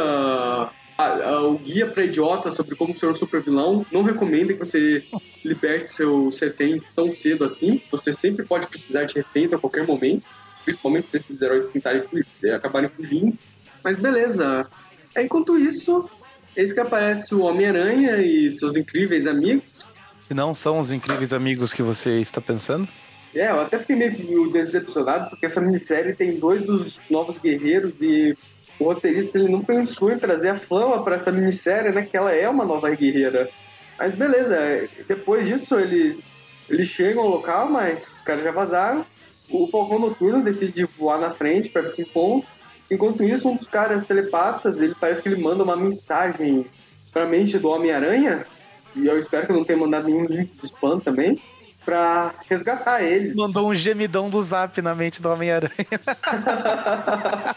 o 1.39 1.58
guia 1.58 1.88
para 1.88 2.06
idiota 2.06 2.52
sobre 2.52 2.76
como 2.76 2.97
ser 2.97 3.08
um 3.08 3.15
super 3.15 3.41
vilão 3.41 3.86
não 3.91 4.04
recomenda 4.04 4.54
que 4.54 4.60
você 4.60 5.04
liberte 5.43 5.88
seus 5.88 6.39
reféns 6.39 6.89
tão 6.95 7.12
cedo 7.12 7.43
assim. 7.43 7.82
Você 7.91 8.13
sempre 8.13 8.45
pode 8.45 8.67
precisar 8.67 9.06
de 9.06 9.15
reféns 9.15 9.54
a 9.54 9.58
qualquer 9.58 9.86
momento, 9.86 10.26
principalmente 10.63 11.12
se 11.12 11.17
esses 11.17 11.41
heróis 11.41 11.67
tentarem 11.69 12.04
fugir, 12.04 12.28
eh, 12.43 12.54
acabarem 12.54 12.89
fugindo. 12.89 13.38
Mas 13.84 13.97
beleza. 13.97 14.67
Enquanto 15.17 15.58
isso, 15.58 16.10
eis 16.56 16.73
que 16.73 16.80
aparece 16.80 17.34
o 17.34 17.41
Homem-Aranha 17.41 18.17
e 18.17 18.52
seus 18.52 18.76
incríveis 18.76 19.26
amigos. 19.26 19.63
E 20.30 20.34
não 20.34 20.54
são 20.54 20.80
os 20.80 20.91
incríveis 20.91 21.34
amigos 21.34 21.73
que 21.73 21.82
você 21.82 22.19
está 22.19 22.41
pensando? 22.41 22.88
É, 23.34 23.50
eu 23.50 23.62
até 23.62 23.80
fiquei 23.80 23.95
meio 23.95 24.52
decepcionado 24.52 25.30
porque 25.30 25.45
essa 25.45 25.62
minissérie 25.62 26.15
tem 26.15 26.39
dois 26.39 26.62
dos 26.62 27.00
novos 27.10 27.38
guerreiros 27.39 28.02
e 28.02 28.38
o 28.79 28.83
roteirista 28.83 29.37
ele 29.37 29.49
não 29.49 29.61
pensou 29.61 30.11
em 30.11 30.19
trazer 30.19 30.49
a 30.49 30.55
Flama 30.55 31.03
para 31.03 31.15
essa 31.15 31.31
minissérie, 31.31 31.91
né? 31.91 32.03
Que 32.03 32.15
ela 32.15 32.31
é 32.31 32.47
uma 32.47 32.65
nova 32.65 32.89
guerreira. 32.89 33.49
Mas 33.97 34.15
beleza, 34.15 34.87
depois 35.07 35.47
disso 35.47 35.79
eles, 35.79 36.31
eles 36.69 36.87
chegam 36.87 37.23
ao 37.23 37.29
local, 37.29 37.69
mas 37.69 38.05
os 38.05 38.13
caras 38.23 38.43
já 38.43 38.51
vazaram. 38.51 39.05
O 39.49 39.67
Falcão 39.67 39.99
Noturno 39.99 40.43
decide 40.43 40.85
voar 40.97 41.19
na 41.19 41.31
frente 41.31 41.69
para 41.69 41.87
esse 41.87 42.01
encontro. 42.01 42.47
Enquanto 42.91 43.23
isso, 43.23 43.49
um 43.49 43.55
dos 43.55 43.67
caras 43.67 44.05
telepatas, 44.05 44.79
ele 44.79 44.95
parece 44.99 45.21
que 45.21 45.29
ele 45.29 45.41
manda 45.41 45.63
uma 45.63 45.75
mensagem 45.75 46.65
para 47.11 47.23
a 47.23 47.27
mente 47.27 47.57
do 47.57 47.69
Homem-Aranha. 47.69 48.45
E 48.95 49.07
eu 49.07 49.19
espero 49.19 49.45
que 49.45 49.51
eu 49.51 49.55
não 49.55 49.65
tenha 49.65 49.79
mandado 49.79 50.07
nenhum 50.07 50.25
link 50.25 50.51
de 50.51 50.65
spam 50.65 50.99
também. 50.99 51.41
Pra 51.83 52.35
resgatar 52.49 53.01
ele. 53.01 53.33
Mandou 53.33 53.69
um 53.69 53.73
gemidão 53.73 54.29
do 54.29 54.41
zap 54.41 54.81
na 54.81 54.93
mente 54.93 55.21
do 55.21 55.29
Homem-Aranha. 55.29 55.71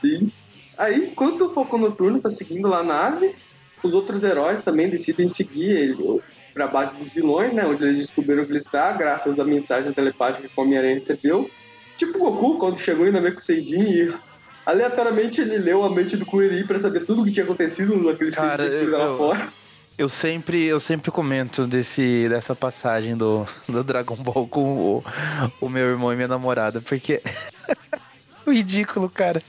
Sim. 0.00 0.30
Aí, 0.78 1.06
enquanto 1.06 1.46
o 1.46 1.54
Falcão 1.54 1.78
Noturno 1.78 2.20
tá 2.20 2.28
seguindo 2.30 2.68
lá 2.68 2.78
a 2.80 2.84
nave, 2.84 3.34
os 3.82 3.94
outros 3.94 4.22
heróis 4.22 4.60
também 4.60 4.88
decidem 4.90 5.28
seguir 5.28 5.70
ele 5.70 6.20
pra 6.52 6.66
base 6.66 6.94
dos 6.94 7.12
vilões, 7.12 7.52
né? 7.52 7.64
Onde 7.66 7.84
eles 7.84 7.98
descobriram 7.98 8.44
que 8.44 8.50
ele 8.50 8.58
está, 8.58 8.92
graças 8.92 9.38
à 9.38 9.44
mensagem 9.44 9.92
telepática 9.92 10.46
que 10.48 10.54
o 10.58 10.62
Homem-Aranha 10.62 10.94
recebeu. 10.94 11.50
Tipo 11.96 12.18
o 12.18 12.30
Goku, 12.30 12.58
quando 12.58 12.78
chegou 12.78 13.06
em 13.06 13.10
Namekusei 13.12 13.60
e 13.60 14.14
aleatoriamente 14.66 15.40
ele 15.40 15.56
leu 15.58 15.82
a 15.82 15.90
mente 15.90 16.16
do 16.16 16.26
Kuririn 16.26 16.66
pra 16.66 16.78
saber 16.78 17.06
tudo 17.06 17.22
o 17.22 17.24
que 17.24 17.30
tinha 17.32 17.44
acontecido 17.44 17.96
naquele 18.02 18.32
Cara, 18.32 18.64
eu- 18.66 18.90
lá 18.90 19.04
eu- 19.04 19.18
fora. 19.18 19.48
Eu 19.98 20.10
sempre, 20.10 20.62
eu 20.66 20.78
sempre 20.78 21.10
comento 21.10 21.66
desse, 21.66 22.28
dessa 22.28 22.54
passagem 22.54 23.16
do, 23.16 23.46
do 23.66 23.82
Dragon 23.82 24.14
Ball 24.16 24.46
com 24.46 24.76
o, 24.98 25.04
o 25.58 25.70
meu 25.70 25.86
irmão 25.86 26.12
e 26.12 26.16
minha 26.16 26.28
namorada, 26.28 26.82
porque 26.82 27.22
ridículo, 28.52 29.08
cara. 29.08 29.42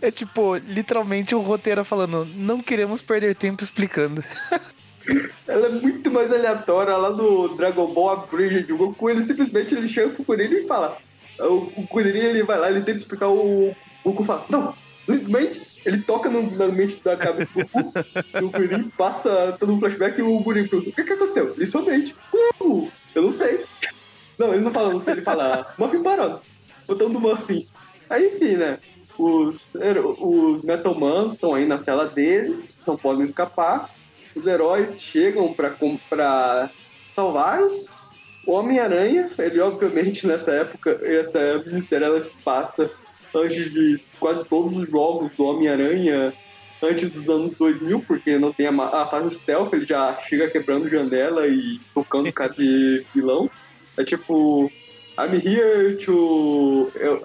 É 0.00 0.10
tipo, 0.10 0.56
literalmente 0.56 1.34
o 1.34 1.40
roteiro 1.40 1.84
falando, 1.84 2.24
não 2.34 2.62
queremos 2.62 3.02
perder 3.02 3.34
tempo 3.34 3.62
explicando. 3.62 4.22
Ela 5.46 5.66
é 5.66 5.70
muito 5.70 6.10
mais 6.10 6.32
aleatória 6.32 6.96
lá 6.96 7.10
do 7.10 7.48
Dragon 7.56 7.92
Ball 7.92 8.10
Abridged. 8.10 8.72
O 8.72 8.76
Goku, 8.78 9.10
ele 9.10 9.22
simplesmente 9.24 9.74
ele 9.74 9.86
chega 9.86 10.08
pro 10.10 10.24
Kuririn 10.24 10.56
e 10.56 10.66
fala. 10.66 10.96
O, 11.38 11.82
o 11.82 11.86
Kuririn, 11.86 12.20
ele 12.20 12.42
vai 12.42 12.58
lá, 12.58 12.70
ele 12.70 12.80
tenta 12.80 12.98
explicar 12.98 13.28
o, 13.28 13.68
o 13.70 13.74
Goku 14.02 14.24
fala, 14.24 14.46
não, 14.48 14.74
mentes. 15.06 15.80
Ele 15.84 16.00
toca 16.00 16.30
no- 16.30 16.50
na 16.56 16.68
mente 16.68 16.98
da 17.04 17.16
cabeça 17.18 17.50
do 17.54 17.66
Goku. 17.66 17.92
e 18.40 18.44
o 18.44 18.50
Kuririn 18.50 18.88
passa 18.96 19.54
todo 19.60 19.74
um 19.74 19.78
flashback 19.78 20.18
e 20.18 20.22
o 20.22 20.42
Kuririn 20.42 20.68
pergunta, 20.68 20.90
o 20.90 20.94
que 20.94 21.04
que 21.04 21.12
aconteceu? 21.12 21.52
Ele 21.54 21.66
somente. 21.66 22.16
Como? 22.30 22.90
Eu 23.14 23.22
não 23.24 23.32
sei. 23.32 23.64
Não, 24.38 24.54
ele 24.54 24.64
não 24.64 24.72
fala, 24.72 24.90
não 24.90 24.98
sei, 25.00 25.14
ele 25.14 25.22
fala, 25.22 25.74
Muffin 25.78 26.02
parou. 26.02 26.40
Botão 26.86 27.10
do 27.10 27.20
Muffin. 27.20 27.66
Aí, 28.14 28.28
enfim, 28.28 28.56
né? 28.56 28.78
Os, 29.18 29.68
os 30.20 30.62
Metal 30.62 30.94
Mans 30.94 31.32
estão 31.32 31.52
aí 31.52 31.66
na 31.66 31.76
cela 31.76 32.06
deles, 32.06 32.76
não 32.86 32.96
podem 32.96 33.24
escapar. 33.24 33.90
Os 34.36 34.46
heróis 34.46 35.02
chegam 35.02 35.52
pra 35.52 36.70
salvar-os. 37.12 38.00
O 38.46 38.52
Homem-Aranha, 38.52 39.30
ele 39.36 39.58
obviamente 39.60 40.28
nessa 40.28 40.52
época, 40.52 41.00
essa 41.02 41.58
minissérie 41.66 42.06
ela 42.06 42.22
se 42.22 42.30
passa 42.44 42.88
antes 43.34 43.72
de 43.72 44.00
quase 44.20 44.44
todos 44.44 44.76
os 44.76 44.88
jogos 44.88 45.34
do 45.36 45.44
Homem-Aranha, 45.44 46.32
antes 46.80 47.10
dos 47.10 47.28
anos 47.28 47.52
2000, 47.54 48.00
porque 48.06 48.38
não 48.38 48.52
tem 48.52 48.68
a, 48.68 48.70
a 48.70 49.06
fase 49.06 49.34
stealth, 49.34 49.72
ele 49.72 49.86
já 49.86 50.20
chega 50.28 50.50
quebrando 50.50 50.88
janela 50.88 51.48
e 51.48 51.80
tocando 51.92 52.32
cara 52.32 52.54
vilão. 53.12 53.50
É 53.96 54.04
tipo, 54.04 54.70
I'm 55.18 55.34
here 55.34 55.96
to. 55.96 56.92
Eu, 56.94 57.24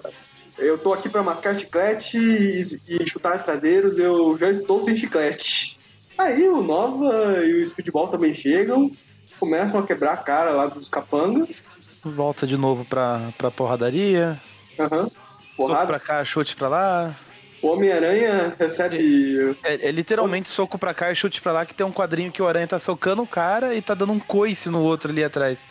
eu 0.60 0.78
tô 0.78 0.92
aqui 0.92 1.08
pra 1.08 1.22
mascar 1.22 1.54
chiclete 1.54 2.18
e, 2.18 2.62
e 2.88 3.06
chutar 3.08 3.42
traseiros, 3.44 3.98
eu 3.98 4.36
já 4.38 4.50
estou 4.50 4.80
sem 4.80 4.96
chiclete. 4.96 5.78
Aí 6.18 6.48
o 6.48 6.62
Nova 6.62 7.44
e 7.44 7.62
o 7.62 7.66
Speedball 7.66 8.08
também 8.08 8.34
chegam, 8.34 8.90
começam 9.38 9.80
a 9.80 9.86
quebrar 9.86 10.12
a 10.12 10.16
cara 10.18 10.50
lá 10.52 10.66
dos 10.66 10.88
capangas. 10.88 11.62
Volta 12.04 12.46
de 12.46 12.56
novo 12.56 12.84
pra, 12.84 13.32
pra 13.36 13.50
porradaria, 13.50 14.40
Aham. 14.78 15.04
soco 15.04 15.14
Porrada. 15.56 15.86
pra 15.86 16.00
cá, 16.00 16.24
chute 16.24 16.54
pra 16.56 16.68
lá. 16.68 17.16
O 17.62 17.68
Homem-Aranha 17.68 18.54
recebe. 18.58 19.54
É, 19.62 19.88
é 19.88 19.90
literalmente 19.90 20.48
soco 20.48 20.78
pra 20.78 20.94
cá 20.94 21.12
e 21.12 21.14
chute 21.14 21.42
pra 21.42 21.52
lá, 21.52 21.66
que 21.66 21.74
tem 21.74 21.84
um 21.86 21.92
quadrinho 21.92 22.32
que 22.32 22.40
o 22.40 22.48
Aranha 22.48 22.66
tá 22.66 22.80
socando 22.80 23.22
o 23.22 23.26
cara 23.26 23.74
e 23.74 23.82
tá 23.82 23.92
dando 23.94 24.12
um 24.14 24.18
coice 24.18 24.70
no 24.70 24.80
outro 24.82 25.10
ali 25.10 25.22
atrás. 25.22 25.66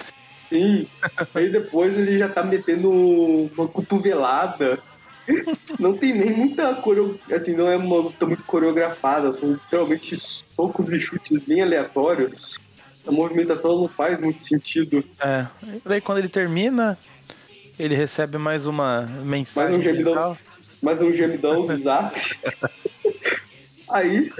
Sim. 0.49 0.88
Aí 1.33 1.49
depois 1.49 1.97
ele 1.97 2.17
já 2.17 2.27
tá 2.27 2.43
metendo 2.43 2.91
uma 2.91 3.67
cotovelada. 3.67 4.79
Não 5.79 5.95
tem 5.95 6.13
nem 6.13 6.31
muita 6.31 6.73
coreo... 6.75 7.19
Assim, 7.31 7.55
não 7.55 7.69
é 7.69 7.77
uma 7.77 7.97
luta 7.97 8.25
muito 8.25 8.43
coreografada, 8.45 9.31
são 9.31 9.53
literalmente 9.53 10.17
socos 10.17 10.91
e 10.91 10.99
chutes 10.99 11.43
bem 11.43 11.62
aleatórios. 11.62 12.57
A 13.05 13.12
movimentação 13.12 13.79
não 13.79 13.88
faz 13.88 14.19
muito 14.19 14.39
sentido. 14.39 15.03
É. 15.19 15.45
Daí 15.85 16.01
quando 16.01 16.17
ele 16.17 16.29
termina, 16.29 16.97
ele 17.77 17.95
recebe 17.95 18.38
mais 18.38 18.65
uma 18.65 19.03
mensagem. 19.23 19.77
Mais 19.77 19.79
um 19.79 19.83
gemidão. 19.83 20.38
mais 20.81 21.01
um 21.01 21.13
gemidão 21.13 21.67
do 21.67 21.77
zap. 21.79 22.19
Aí, 23.89 24.31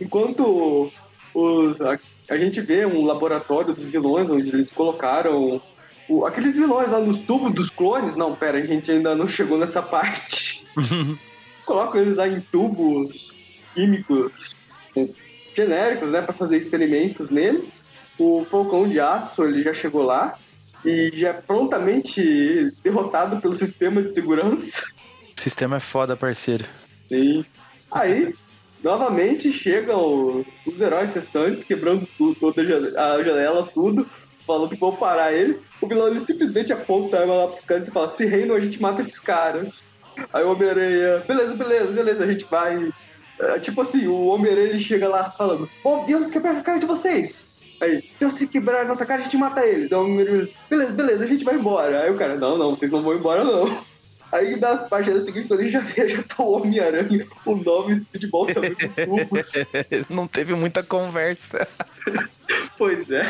enquanto 0.00 0.92
os, 1.34 1.80
a, 1.80 1.98
a 2.30 2.38
gente 2.38 2.60
vê 2.60 2.84
um 2.86 3.04
laboratório 3.04 3.74
dos 3.74 3.88
vilões, 3.88 4.28
onde 4.30 4.48
eles 4.48 4.70
colocaram 4.70 5.60
o- 6.08 6.24
aqueles 6.26 6.56
vilões 6.56 6.90
lá 6.90 7.00
nos 7.00 7.18
tubos 7.18 7.52
dos 7.52 7.70
clones. 7.70 8.16
Não, 8.16 8.34
pera, 8.34 8.58
a 8.58 8.66
gente 8.66 8.90
ainda 8.90 9.14
não 9.14 9.26
chegou 9.28 9.58
nessa 9.58 9.82
parte. 9.82 10.66
Colocam 11.66 12.00
eles 12.00 12.16
lá 12.16 12.26
em 12.26 12.40
tubos 12.40 13.38
químicos 13.74 14.54
genéricos, 15.54 16.10
né, 16.10 16.22
para 16.22 16.32
fazer 16.32 16.56
experimentos 16.56 17.30
neles. 17.30 17.84
O 18.18 18.44
Falcão 18.50 18.88
de 18.88 18.98
Aço, 18.98 19.44
ele 19.44 19.62
já 19.62 19.72
chegou 19.74 20.02
lá 20.02 20.36
e 20.84 21.10
já 21.14 21.28
é 21.28 21.32
prontamente 21.32 22.72
derrotado 22.82 23.40
pelo 23.40 23.54
sistema 23.54 24.02
de 24.02 24.12
segurança. 24.14 24.82
O 25.36 25.40
sistema 25.40 25.76
é 25.76 25.80
foda, 25.80 26.16
parceiro. 26.16 26.64
Sim. 27.08 27.44
Aí, 27.90 28.34
novamente, 28.82 29.52
chegam 29.52 30.40
os, 30.40 30.46
os 30.66 30.80
heróis 30.80 31.14
restantes, 31.14 31.64
quebrando 31.64 32.06
tudo, 32.16 32.38
toda 32.38 32.62
a 32.62 32.64
jane- 32.64 32.96
a 32.96 33.22
janela, 33.22 33.68
tudo, 33.72 34.08
falando 34.46 34.70
que 34.70 34.80
vão 34.80 34.96
parar 34.96 35.32
ele. 35.32 35.60
O 35.80 35.86
vilão 35.86 36.08
ele 36.08 36.20
simplesmente 36.20 36.72
aponta 36.72 37.16
a 37.16 37.20
arma 37.20 37.34
lá 37.34 37.48
pros 37.48 37.64
caras 37.64 37.86
e 37.86 37.90
fala: 37.90 38.08
se 38.08 38.24
reino, 38.26 38.54
a 38.54 38.60
gente 38.60 38.80
mata 38.80 39.00
esses 39.00 39.20
caras. 39.20 39.82
Aí 40.32 40.42
o 40.42 40.52
Homem-Aranha, 40.52 41.22
beleza, 41.28 41.54
beleza, 41.54 41.92
beleza, 41.92 42.24
a 42.24 42.26
gente 42.26 42.44
vai. 42.46 42.92
É, 43.40 43.58
tipo 43.60 43.80
assim, 43.80 44.08
o 44.08 44.26
Homem-Aranha 44.26 44.78
chega 44.80 45.08
lá 45.08 45.30
falando: 45.30 45.68
Ô 45.84 46.04
Deus, 46.06 46.30
quebrar 46.30 46.56
a 46.56 46.62
cara 46.62 46.78
de 46.78 46.86
vocês! 46.86 47.46
Aí, 47.80 48.02
se 48.18 48.24
você 48.24 48.46
quebrar 48.46 48.80
a 48.80 48.84
nossa 48.84 49.06
cara, 49.06 49.20
a 49.20 49.24
gente 49.24 49.36
mata 49.36 49.64
eles. 49.64 49.92
Aí 49.92 49.98
o 49.98 50.02
Homem-Aranha, 50.02 50.48
beleza, 50.68 50.92
beleza, 50.92 51.24
a 51.24 51.28
gente 51.28 51.44
vai 51.44 51.54
embora. 51.54 52.02
Aí 52.02 52.10
o 52.10 52.16
cara: 52.16 52.34
não, 52.36 52.58
não, 52.58 52.70
vocês 52.76 52.90
não 52.90 53.02
vão 53.02 53.14
embora, 53.14 53.44
não. 53.44 53.66
Aí 54.30 54.56
na 54.56 54.76
página 54.76 55.18
seguinte, 55.20 55.48
quando 55.48 55.60
a 55.60 55.62
gente 55.64 55.72
já 55.72 55.80
vê, 55.80 56.08
já 56.08 56.22
tá 56.22 56.42
o 56.42 56.52
Homem-Aranha, 56.52 57.26
o 57.46 57.56
novo 57.56 57.94
speedball 57.96 58.46
também 58.46 58.74
dos 58.74 58.94
tubos. 58.94 59.52
Não 60.08 60.28
teve 60.28 60.54
muita 60.54 60.82
conversa. 60.82 61.66
pois 62.76 63.10
é. 63.10 63.22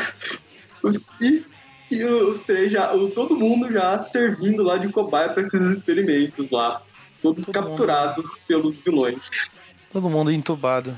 Os, 0.83 1.05
e, 1.21 1.45
e 1.89 2.03
os 2.03 2.41
três 2.41 2.71
já, 2.71 2.87
todo 3.15 3.35
mundo 3.35 3.71
já 3.71 3.99
servindo 3.99 4.61
lá 4.61 4.77
de 4.77 4.89
cobaia 4.89 5.29
pra 5.29 5.43
esses 5.43 5.61
experimentos 5.61 6.49
lá. 6.49 6.81
Todos 7.21 7.45
Todo 7.45 7.53
capturados 7.53 8.37
pelos 8.47 8.75
vilões. 8.75 9.49
Todo 9.91 10.09
mundo 10.09 10.31
entubado. 10.31 10.97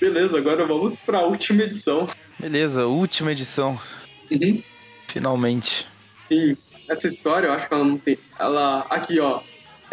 Beleza, 0.00 0.36
agora 0.36 0.66
vamos 0.66 0.96
pra 0.96 1.22
última 1.22 1.62
edição. 1.62 2.08
Beleza, 2.38 2.86
última 2.86 3.32
edição. 3.32 3.78
Uhum. 4.30 4.62
Finalmente. 5.08 5.86
Sim, 6.28 6.56
essa 6.88 7.06
história 7.08 7.46
eu 7.48 7.52
acho 7.52 7.66
que 7.68 7.74
ela 7.74 7.84
não 7.84 7.98
tem. 7.98 8.18
Ela. 8.38 8.86
Aqui, 8.90 9.18
ó. 9.20 9.40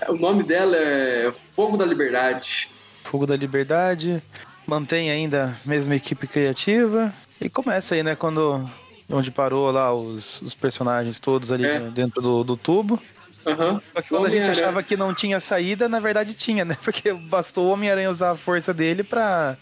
O 0.10 0.14
nome 0.16 0.44
dela 0.44 0.76
é 0.76 1.32
Fogo 1.56 1.78
da 1.78 1.86
Liberdade. 1.86 2.70
Fogo 3.04 3.26
da 3.28 3.36
Liberdade. 3.36 4.22
Mantém 4.66 5.12
ainda 5.12 5.58
a 5.66 5.68
mesma 5.68 5.96
equipe 5.96 6.26
criativa. 6.28 7.14
E 7.40 7.50
começa 7.50 7.96
aí, 7.96 8.04
né? 8.04 8.16
Quando. 8.16 8.70
Onde 9.12 9.30
parou 9.30 9.70
lá 9.70 9.94
os, 9.94 10.42
os 10.42 10.54
personagens 10.54 11.20
todos 11.20 11.52
ali 11.52 11.66
É. 11.66 11.80
dentro 11.80 12.22
do, 12.22 12.44
do 12.44 12.56
tubo. 12.58 13.00
Aham. 13.46 13.82
Só 13.94 14.02
que 14.02 14.10
quando 14.10 14.26
a 14.26 14.30
gente 14.30 14.50
achava 14.50 14.82
que 14.82 14.96
não 14.96 15.14
tinha 15.14 15.40
saída, 15.42 15.90
na 15.90 16.00
verdade 16.00 16.34
tinha, 16.34 16.64
né? 16.64 16.78
Porque 16.82 17.12
bastou 17.12 17.66
o 17.68 17.72
Homem-Aranha 17.72 18.10
usar 18.10 18.32
a 18.32 18.36
força 18.36 18.74
dele 18.74 19.04
pra 19.04 19.58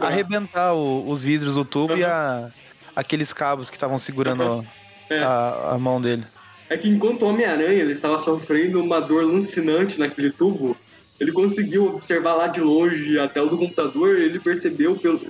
arrebentar 0.00 0.74
o- 0.74 1.08
os 1.08 1.24
vidros 1.24 1.54
do 1.54 1.64
tubo 1.64 1.96
e 1.96 2.04
a, 2.04 2.50
aqueles 2.94 3.32
cabos 3.32 3.70
que 3.70 3.76
estavam 3.76 3.98
segurando 3.98 4.64
É. 5.08 5.22
a, 5.22 5.70
a 5.72 5.78
mão 5.78 5.98
dele. 6.00 6.24
É 6.72 6.76
que 6.78 6.88
enquanto 6.88 7.20
o 7.20 7.26
Homem-Aranha 7.26 7.82
ele 7.82 7.92
estava 7.92 8.18
sofrendo 8.18 8.80
uma 8.80 8.98
dor 8.98 9.26
lancinante 9.26 10.00
naquele 10.00 10.30
tubo, 10.30 10.74
ele 11.20 11.30
conseguiu 11.30 11.84
observar 11.84 12.32
lá 12.32 12.46
de 12.46 12.62
longe 12.62 13.18
a 13.18 13.28
tela 13.28 13.50
do 13.50 13.58
computador, 13.58 14.18
ele 14.18 14.40
percebeu 14.40 14.96
pelo. 14.96 15.20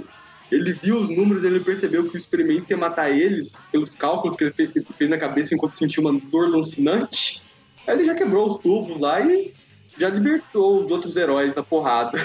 Ele 0.52 0.72
viu 0.72 0.98
os 0.98 1.08
números, 1.08 1.42
ele 1.42 1.58
percebeu 1.58 2.08
que 2.08 2.14
o 2.14 2.16
experimento 2.16 2.70
ia 2.70 2.76
matar 2.76 3.10
eles, 3.10 3.52
pelos 3.72 3.92
cálculos 3.96 4.36
que 4.36 4.44
ele 4.44 4.86
fez 4.96 5.10
na 5.10 5.18
cabeça 5.18 5.52
enquanto 5.52 5.76
sentiu 5.76 6.04
uma 6.04 6.16
dor 6.30 6.48
lancinante. 6.48 7.42
Aí 7.88 7.96
ele 7.96 8.04
já 8.04 8.14
quebrou 8.14 8.46
os 8.46 8.58
tubos 8.58 9.00
lá 9.00 9.20
e 9.20 9.52
já 9.98 10.10
libertou 10.10 10.84
os 10.84 10.92
outros 10.92 11.16
heróis 11.16 11.52
da 11.52 11.62
porrada. 11.64 12.22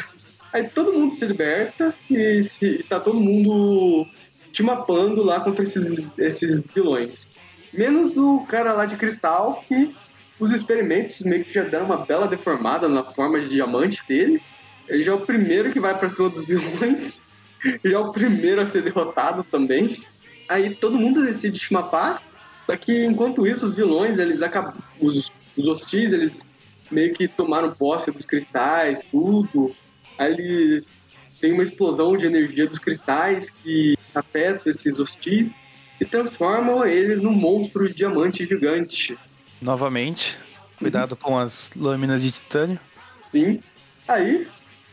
Aí 0.53 0.69
todo 0.69 0.93
mundo 0.93 1.15
se 1.15 1.25
liberta 1.25 1.91
e, 2.08 2.43
se, 2.43 2.86
tá 2.88 2.99
todo 2.99 3.19
mundo 3.19 4.06
te 4.51 4.62
mapando 4.62 5.23
lá 5.23 5.39
contra 5.39 5.63
esses, 5.63 6.06
esses 6.19 6.67
vilões. 6.67 7.27
Menos 7.73 8.17
o 8.17 8.45
cara 8.47 8.73
lá 8.73 8.86
de 8.86 8.95
cristal, 8.95 9.63
que 9.67 9.95
os 10.39 10.51
experimentos 10.51 11.21
meio 11.21 11.43
que 11.43 11.53
já 11.53 11.63
deram 11.63 11.86
uma 11.86 12.06
bela 12.06 12.27
deformada 12.27 12.88
na 12.88 13.03
forma 13.03 13.39
de 13.39 13.49
diamante 13.49 14.06
dele. 14.08 14.41
Ele 14.88 15.03
já 15.03 15.12
é 15.12 15.15
o 15.15 15.25
primeiro 15.25 15.71
que 15.71 15.80
vai 15.80 15.97
pra 15.97 16.10
cima 16.10 16.30
dos 16.30 16.45
vilões. 16.45 17.21
já 17.84 17.97
é 17.97 17.99
o 17.99 18.12
primeiro 18.12 18.62
a 18.62 18.65
ser 18.65 18.84
derrotado 18.84 19.43
também. 19.43 20.03
Aí 20.47 20.75
todo 20.75 20.97
mundo 20.97 21.25
decide 21.25 21.60
te 21.60 21.73
mapar. 21.73 22.21
Só 22.65 22.75
que 22.75 23.06
enquanto 23.06 23.47
isso, 23.47 23.65
os 23.65 23.75
vilões, 23.75 24.17
eles 24.17 24.41
acabam. 24.41 24.75
Os, 24.99 25.32
os 25.58 25.67
hostis, 25.67 26.12
eles 26.13 26.45
meio 26.91 27.13
que 27.13 27.27
tomaram 27.27 27.73
posse 27.73 28.12
dos 28.12 28.25
cristais, 28.25 29.01
tudo. 29.12 29.75
Aí 30.17 30.32
eles 30.32 30.97
têm 31.41 31.53
uma 31.53 31.63
explosão 31.63 32.15
de 32.15 32.25
energia 32.25 32.67
dos 32.67 32.80
cristais 32.80 33.49
que 33.49 33.97
afeta 34.13 34.69
esses 34.69 34.99
hostis 34.99 35.56
e 35.99 36.05
transformam 36.05 36.86
eles 36.86 37.21
num 37.21 37.31
monstro 37.31 37.88
de 37.88 37.95
diamante 37.95 38.45
gigante. 38.45 39.17
Novamente. 39.62 40.38
Cuidado 40.77 41.15
com 41.15 41.38
as 41.38 41.71
lâminas 41.75 42.21
de 42.21 42.31
titânio. 42.31 42.79
Sim. 43.25 43.62
Aí, 44.07 44.47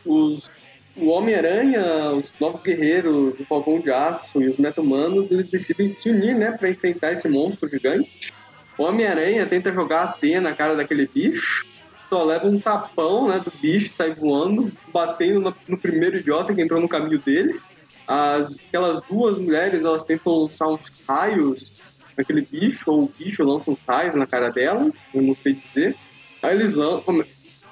os, 0.05 0.51
o 0.97 1.09
Homem-Aranha, 1.09 2.13
os 2.13 2.33
Novos 2.41 2.63
Guerreiros, 2.63 3.39
o 3.39 3.45
Falcão 3.45 3.81
de 3.81 3.91
Aço 3.91 4.41
e 4.41 4.49
os 4.49 4.57
Meta-Humanos, 4.57 5.31
eles 5.31 5.51
decidem 5.51 5.89
se 5.89 6.09
unir, 6.09 6.35
né, 6.35 6.53
pra 6.53 6.71
enfrentar 6.71 7.13
esse 7.13 7.29
monstro 7.29 7.69
gigante. 7.69 8.33
O 8.79 8.85
Homem-Aranha 8.85 9.47
tenta 9.47 9.73
jogar 9.73 10.03
a 10.03 10.09
T 10.09 10.41
na 10.41 10.55
cara 10.55 10.75
daquele 10.75 11.07
bicho, 11.07 11.67
só 12.09 12.25
leva 12.25 12.47
um 12.47 12.59
tapão, 12.59 13.29
né, 13.29 13.39
do 13.39 13.53
bicho, 13.61 13.93
sai 13.93 14.13
voando, 14.13 14.73
batendo 14.93 15.41
no, 15.41 15.55
no 15.69 15.79
primeiro 15.79 16.19
idiota 16.19 16.55
que 16.55 16.63
entrou 16.63 16.81
no 16.81 16.89
caminho 16.89 17.19
dele. 17.19 17.61
As, 18.07 18.59
aquelas 18.59 19.03
duas 19.09 19.39
mulheres, 19.39 19.85
elas 19.85 20.05
tentam 20.05 20.43
lançar 20.43 20.69
uns 20.69 20.93
raios 21.09 21.73
naquele 22.17 22.43
bicho, 22.43 22.91
ou 22.91 23.05
o 23.05 23.13
bicho 23.19 23.45
lança 23.45 23.71
uns 23.71 23.79
raios 23.87 24.15
na 24.15 24.27
cara 24.27 24.51
delas, 24.51 25.07
eu 25.15 25.23
não 25.23 25.35
sei 25.37 25.55
dizer. 25.55 25.97
Aí 26.43 26.55
eles 26.55 26.75
lançam... 26.75 27.25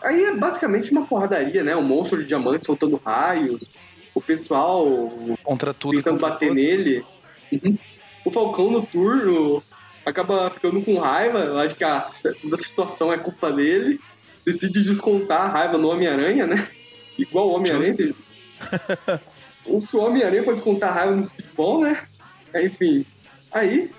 Aí 0.02 0.24
é 0.24 0.34
basicamente 0.34 0.90
uma 0.90 1.06
porradaria, 1.06 1.62
né? 1.62 1.76
Um 1.76 1.82
monstro 1.82 2.20
de 2.20 2.26
diamante 2.26 2.66
soltando 2.66 3.00
raios, 3.04 3.70
o 4.14 4.20
pessoal 4.20 4.86
Contra 5.44 5.72
tudo. 5.72 5.96
tentando 5.96 6.18
contra 6.18 6.30
bater 6.30 6.48
todos. 6.48 6.64
nele. 6.64 7.04
Uhum. 7.52 7.78
O 8.24 8.30
Falcão 8.30 8.70
Noturno 8.70 9.62
acaba 10.04 10.50
ficando 10.50 10.82
com 10.82 10.98
raiva, 10.98 11.44
lá 11.44 11.66
de 11.66 11.74
que 11.74 11.84
a, 11.84 12.00
toda 12.40 12.56
a 12.56 12.58
situação 12.58 13.12
é 13.12 13.18
culpa 13.18 13.52
dele. 13.52 14.00
Decide 14.44 14.82
descontar 14.82 15.42
a 15.42 15.48
raiva 15.48 15.78
no 15.78 15.88
Homem-Aranha, 15.88 16.46
né? 16.46 16.68
Igual 17.16 17.48
o 17.48 17.52
Homem-Aranha. 17.54 18.14
o 19.66 19.80
Homem-Aranha 19.98 20.42
pode 20.42 20.56
descontar 20.56 20.90
a 20.90 20.92
raiva 20.92 21.16
no 21.16 21.24
futebol, 21.24 21.80
né? 21.80 22.02
Enfim. 22.54 23.06
Aí, 23.52 23.90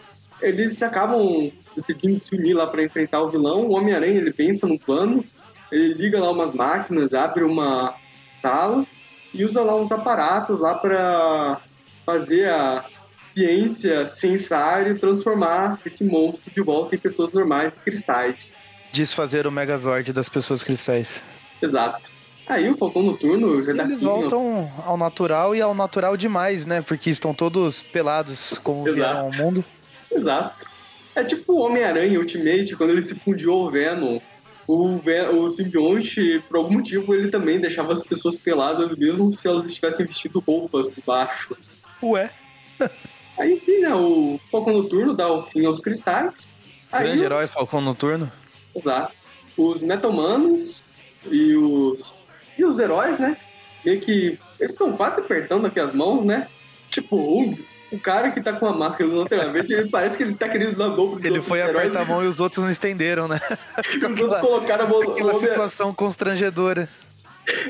eles 0.42 0.82
acabam 0.84 1.52
decidindo 1.76 2.24
se 2.24 2.36
unir 2.36 2.54
lá 2.54 2.68
pra 2.68 2.84
enfrentar 2.84 3.22
o 3.22 3.30
vilão. 3.30 3.68
O 3.68 3.74
Homem-Aranha, 3.74 4.20
ele 4.20 4.34
pensa 4.34 4.68
no 4.68 4.78
plano, 4.78 5.24
ele 5.72 5.94
liga 5.94 6.20
lá 6.20 6.32
umas 6.32 6.54
máquinas, 6.54 7.14
abre 7.14 7.44
uma 7.44 7.96
sala 8.42 8.86
e 9.34 9.46
usa 9.46 9.62
lá 9.62 9.76
uns 9.76 9.92
aparatos 9.92 10.60
lá 10.60 10.76
pra 10.76 11.62
fazer 12.06 12.50
a 12.50 12.86
ciência 13.34 14.06
sensar 14.08 14.88
e 14.88 14.96
transformar 14.96 15.80
esse 15.86 16.04
monstro 16.04 16.52
de 16.54 16.62
volta 16.62 16.96
em 16.96 17.00
pessoas 17.00 17.34
normais 17.34 17.74
e 17.74 17.80
cristais. 17.80 18.50
Desfazer 18.92 19.48
o 19.48 19.52
Megazord 19.52 20.14
das 20.14 20.30
pessoas 20.30 20.62
cristais. 20.62 21.24
Exato. 21.62 22.12
Aí 22.48 22.70
o 22.70 22.78
Falcão 22.78 23.04
Noturno 23.04 23.64
já 23.64 23.72
E 23.72 23.76
dá 23.78 23.84
eles 23.84 24.04
voltam 24.04 24.70
ao 24.86 24.98
natural 24.98 25.56
e 25.56 25.62
ao 25.62 25.74
natural 25.74 26.18
demais, 26.18 26.66
né? 26.66 26.82
Porque 26.82 27.10
estão 27.10 27.34
todos 27.34 27.84
pelados 27.84 28.58
como 28.58 28.88
Exato. 28.88 28.96
vieram 28.96 29.20
ao 29.20 29.32
mundo. 29.32 29.66
Exato. 30.12 30.66
É 31.16 31.24
tipo 31.24 31.54
o 31.54 31.62
Homem-Aranha 31.62 32.20
Ultimate, 32.20 32.76
quando 32.76 32.90
ele 32.90 33.04
se 33.04 33.16
fundiu 33.16 33.54
ao 33.54 33.70
Venom. 33.70 34.20
O, 34.66 35.00
o 35.36 35.50
simbionte, 35.50 36.42
por 36.48 36.58
algum 36.58 36.76
motivo, 36.76 37.14
ele 37.14 37.30
também 37.30 37.60
deixava 37.60 37.94
as 37.94 38.06
pessoas 38.06 38.38
peladas, 38.38 38.96
mesmo 38.96 39.34
se 39.34 39.48
elas 39.48 39.66
estivessem 39.66 40.06
vestindo 40.06 40.40
roupas 40.40 40.90
por 40.90 41.04
baixo. 41.04 41.56
Ué. 42.02 42.32
Aí, 43.38 43.54
enfim, 43.54 43.80
né, 43.80 43.94
o 43.94 44.40
Falcão 44.52 44.74
Noturno 44.74 45.14
dá 45.14 45.32
o 45.32 45.44
fim 45.44 45.66
aos 45.66 45.80
cristais. 45.80 46.48
Aí, 46.92 47.08
Grande 47.08 47.24
herói 47.24 47.48
Falcão 47.48 47.82
Noturno. 47.82 48.32
Exato. 48.76 49.14
Os 49.58 49.82
Metahumanos 49.82 50.84
e 51.30 51.56
os. 51.56 52.14
E 52.58 52.64
os 52.66 52.78
heróis, 52.80 53.20
né? 53.20 53.38
Meio 53.86 54.00
que. 54.02 54.40
Eles 54.60 54.74
estão 54.74 54.94
quase 54.96 55.20
apertando 55.20 55.66
aqui 55.68 55.80
as 55.80 55.94
mãos, 55.94 56.26
né? 56.26 56.48
Tipo, 56.90 57.16
o, 57.18 57.58
o 57.92 58.00
cara 58.00 58.32
que 58.32 58.42
tá 58.42 58.54
com 58.54 58.66
a 58.68 58.72
máscara 58.72 59.10
do 59.10 59.16
Lanterna 59.16 59.52
Verde, 59.52 59.74
ele 59.74 59.90
parece 59.90 60.16
que 60.16 60.24
ele 60.24 60.36
tá 60.36 60.48
querendo 60.48 60.78
dar 60.78 60.90
dos 60.90 61.24
Ele 61.24 61.42
foi 61.42 61.60
heróis. 61.60 61.78
apertar 61.78 62.02
a 62.02 62.06
mão 62.06 62.24
e 62.24 62.28
os 62.28 62.40
outros 62.40 62.64
não 62.64 62.72
estenderam, 62.72 63.28
né? 63.28 63.40
Os 63.78 63.94
outros 63.96 64.12
aquela- 64.14 64.40
colocaram 64.40 64.86
a 64.86 64.88
mão. 64.88 65.02
Aquela 65.02 65.36
Homem- 65.36 65.50
situação 65.50 65.94
constrangedora. 65.94 66.88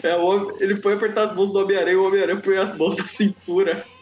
é, 0.04 0.16
Homem- 0.16 0.56
ele 0.60 0.76
foi 0.78 0.94
apertar 0.94 1.30
as 1.30 1.36
mãos 1.36 1.52
do 1.52 1.60
Homem-Aranha 1.60 1.94
e 1.94 1.98
o 1.98 2.06
Homem-Aranha 2.06 2.40
põe 2.42 2.58
as 2.58 2.78
mãos 2.78 2.98
na 2.98 3.08
cintura. 3.08 3.84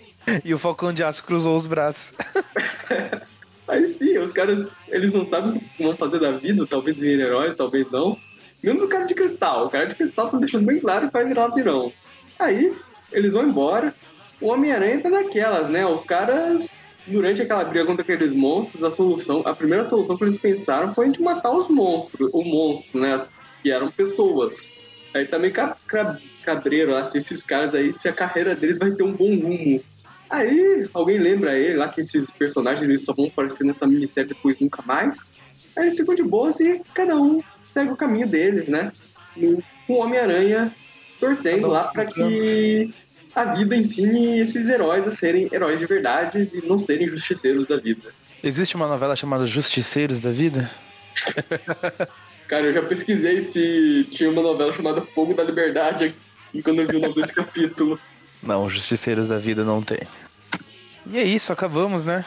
E 0.46 0.54
o 0.54 0.60
Falcão 0.60 0.94
de 0.94 1.04
Aço 1.04 1.24
cruzou 1.24 1.58
os 1.58 1.66
braços. 1.66 2.14
Aí, 3.68 3.86
enfim, 3.92 4.18
os 4.20 4.32
caras, 4.32 4.68
eles 4.90 5.12
não 5.12 5.24
sabem 5.26 5.58
o 5.58 5.60
que 5.60 5.84
vão 5.84 5.96
fazer 5.96 6.20
da 6.20 6.32
vida, 6.32 6.66
talvez 6.68 6.96
virem 6.98 7.26
heróis, 7.26 7.56
talvez 7.56 7.90
não. 7.92 8.18
Menos 8.64 8.84
o 8.84 8.88
cara 8.88 9.06
de 9.06 9.16
cristal. 9.16 9.66
O 9.66 9.70
cara 9.70 9.86
de 9.88 9.96
cristal 9.96 10.30
tá 10.30 10.38
deixando 10.38 10.66
bem 10.66 10.80
claro 10.80 11.08
que 11.08 11.14
vai 11.14 11.26
virar 11.26 11.48
vilão. 11.50 11.92
Aí, 12.40 12.76
eles 13.12 13.34
vão 13.34 13.48
embora. 13.48 13.94
O 14.40 14.48
Homem-Aranha 14.50 15.02
tá 15.02 15.10
naquelas, 15.10 15.70
né? 15.70 15.86
Os 15.86 16.04
caras, 16.04 16.66
durante 17.08 17.42
aquela 17.42 17.64
briga 17.64 17.86
contra 17.86 18.04
aqueles 18.04 18.34
monstros, 18.34 18.84
a 18.84 18.92
solução, 18.92 19.42
a 19.46 19.54
primeira 19.56 19.86
solução 19.86 20.18
que 20.18 20.24
eles 20.24 20.40
pensaram 20.40 20.94
foi 20.94 21.10
de 21.12 21.22
matar 21.22 21.52
os 21.52 21.68
monstros, 21.70 22.30
o 22.34 22.44
monstro, 22.44 23.00
né? 23.00 23.18
Que 23.62 23.72
eram 23.72 23.92
pessoas. 23.92 24.56
Aí 25.14 25.26
tá 25.26 25.38
meio 25.38 25.54
ca- 25.54 25.76
ca- 25.88 26.18
cabreiro 26.44 26.94
se 27.06 27.18
esses 27.18 27.44
caras 27.44 27.74
aí, 27.76 27.94
se 27.94 28.08
a 28.08 28.14
carreira 28.14 28.56
deles 28.56 28.80
vai 28.80 28.92
ter 28.92 29.04
um 29.04 29.14
bom 29.14 29.36
rumo. 29.36 29.84
Aí, 30.32 30.88
alguém 30.94 31.18
lembra 31.18 31.58
ele 31.58 31.78
lá 31.78 31.90
que 31.90 32.00
esses 32.02 32.32
personagens 32.38 32.88
eles 32.88 33.04
só 33.04 33.14
vão 33.14 33.26
aparecer 33.28 33.66
nessa 33.66 33.86
minissérie 33.86 34.30
depois 34.30 34.56
nunca 34.62 34.82
mais. 34.84 35.18
Aí 35.78 35.84
eles 35.84 35.98
ficam 35.98 36.16
de 36.16 36.24
boas 36.24 36.58
e 36.62 36.82
cada 36.94 37.18
um 37.18 37.42
segue 37.74 37.92
o 37.92 37.96
caminho 37.96 38.28
deles, 38.28 38.68
né? 38.68 38.92
E 39.36 39.58
Com 39.88 39.94
o 39.94 40.00
Homem-Aranha 40.00 40.74
torcendo 41.20 41.68
um 41.68 41.72
lá 41.72 41.84
seu 41.84 42.08
que 42.08 42.94
a 43.36 43.54
vida 43.54 43.76
ensine 43.76 44.40
esses 44.40 44.68
heróis 44.68 45.08
a 45.08 45.12
serem 45.12 45.48
heróis 45.52 45.80
de 45.80 45.86
verdade 45.86 46.50
e 46.54 46.68
não 46.68 46.78
serem 46.78 47.08
justiceiros 47.08 47.68
da 47.68 47.78
vida. 47.78 48.12
Existe 48.44 48.76
uma 48.76 48.88
novela 48.88 49.16
chamada 49.16 49.46
Justiceiros 49.46 50.20
da 50.20 50.32
Vida? 50.32 50.70
Cara, 52.48 52.66
eu 52.66 52.74
já 52.74 52.82
pesquisei 52.82 53.46
se 53.46 54.08
tinha 54.12 54.30
uma 54.30 54.42
novela 54.42 54.74
chamada 54.74 55.02
Fogo 55.02 55.34
da 55.34 55.44
Liberdade 55.44 56.14
e 56.54 56.62
quando 56.62 56.82
eu 56.82 56.88
vi 56.88 56.98
o 56.98 57.00
nome 57.00 57.14
desse 57.14 57.34
capítulo. 57.36 58.00
Não, 58.42 58.68
Justiceiros 58.68 59.28
da 59.28 59.38
Vida 59.38 59.64
não 59.64 59.82
tem. 59.82 60.00
E 61.06 61.18
é 61.18 61.24
isso, 61.24 61.54
acabamos, 61.54 62.04
né? 62.04 62.26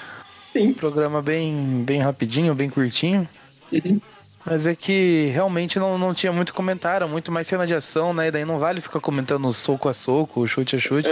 Sim. 0.52 0.72
Programa 0.72 1.20
bem, 1.20 1.83
bem 1.85 2.00
rapidinho, 2.00 2.54
bem 2.54 2.70
curtinho. 2.70 3.28
Uhum. 3.72 4.00
Mas 4.44 4.66
é 4.66 4.74
que 4.74 5.30
realmente 5.33 5.78
não, 5.78 5.96
não 5.96 6.12
tinha 6.12 6.33
muito 6.33 6.52
comentário, 6.52 7.09
muito 7.09 7.33
mais 7.33 7.46
cena 7.46 7.66
de 7.66 7.74
ação, 7.74 8.12
né? 8.12 8.28
E 8.28 8.30
daí 8.30 8.44
não 8.44 8.59
vale 8.59 8.80
ficar 8.80 9.00
comentando 9.00 9.50
soco 9.52 9.88
a 9.88 9.94
soco, 9.94 10.46
chute 10.46 10.76
a 10.76 10.78
chute. 10.78 11.11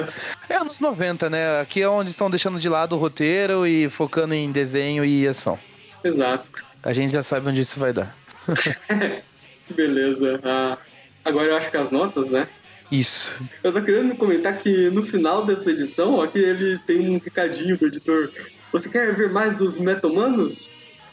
É 0.49 0.57
anos 0.57 0.81
90, 0.81 1.31
né? 1.31 1.61
Aqui 1.61 1.81
é 1.81 1.89
onde 1.89 2.11
estão 2.11 2.29
deixando 2.29 2.61
de 2.61 2.69
lado 2.69 2.95
o 2.95 2.99
roteiro 2.99 3.67
e 3.67 3.89
focando 3.89 4.35
em 4.35 4.53
desenho 4.53 5.05
e 5.05 5.27
ação. 5.27 5.59
Exato. 6.05 6.45
A 6.83 6.93
gente 6.93 7.13
já 7.13 7.23
sabe 7.23 7.49
onde 7.49 7.63
isso 7.63 7.81
vai 7.81 7.93
dar. 7.93 8.15
Beleza. 9.71 10.39
Ah, 10.45 10.77
agora 11.25 11.49
eu 11.49 11.57
acho 11.57 11.71
que 11.71 11.77
as 11.77 11.91
notas, 11.91 12.29
né? 12.29 12.49
Isso. 12.91 13.41
Eu 13.65 13.73
só 13.73 13.81
queria 13.81 14.15
comentar 14.15 14.59
que 14.59 14.91
no 14.91 15.03
final 15.03 15.47
dessa 15.47 15.71
edição, 15.71 16.21
aqui 16.21 16.39
ele 16.39 16.79
tem 16.81 17.09
um 17.09 17.19
recadinho 17.19 17.79
do 17.79 17.87
editor. 17.87 18.31
Você 18.71 18.91
quer 18.91 19.15
ver 19.17 19.31
mais 19.31 19.57
dos 19.57 19.79
Metahumanos? 19.79 20.69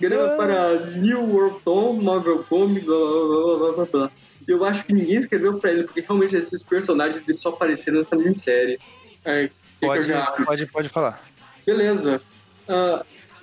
Ah. 0.07 0.35
para 0.37 0.79
New 0.97 1.21
World 1.29 1.57
Tom, 1.63 1.93
Marvel 2.01 2.43
Comics, 2.49 2.85
blá 2.85 2.95
blá 2.97 3.27
blá 3.27 3.57
blá 3.57 3.71
blá 3.73 3.85
blá. 3.85 4.11
Eu 4.47 4.63
acho 4.65 4.83
que 4.85 4.93
ninguém 4.93 5.17
escreveu 5.17 5.59
pra 5.59 5.71
ele, 5.71 5.83
porque 5.83 6.01
realmente 6.01 6.35
esses 6.35 6.63
personagens 6.63 7.21
eles 7.23 7.39
só 7.39 7.49
apareceram 7.49 7.99
nessa 7.99 8.15
minissérie. 8.15 8.79
É, 9.25 9.49
Pode, 9.81 10.07
já- 10.07 10.25
pode, 10.45 10.65
pode 10.67 10.89
falar. 10.89 11.23
Beleza. 11.65 12.21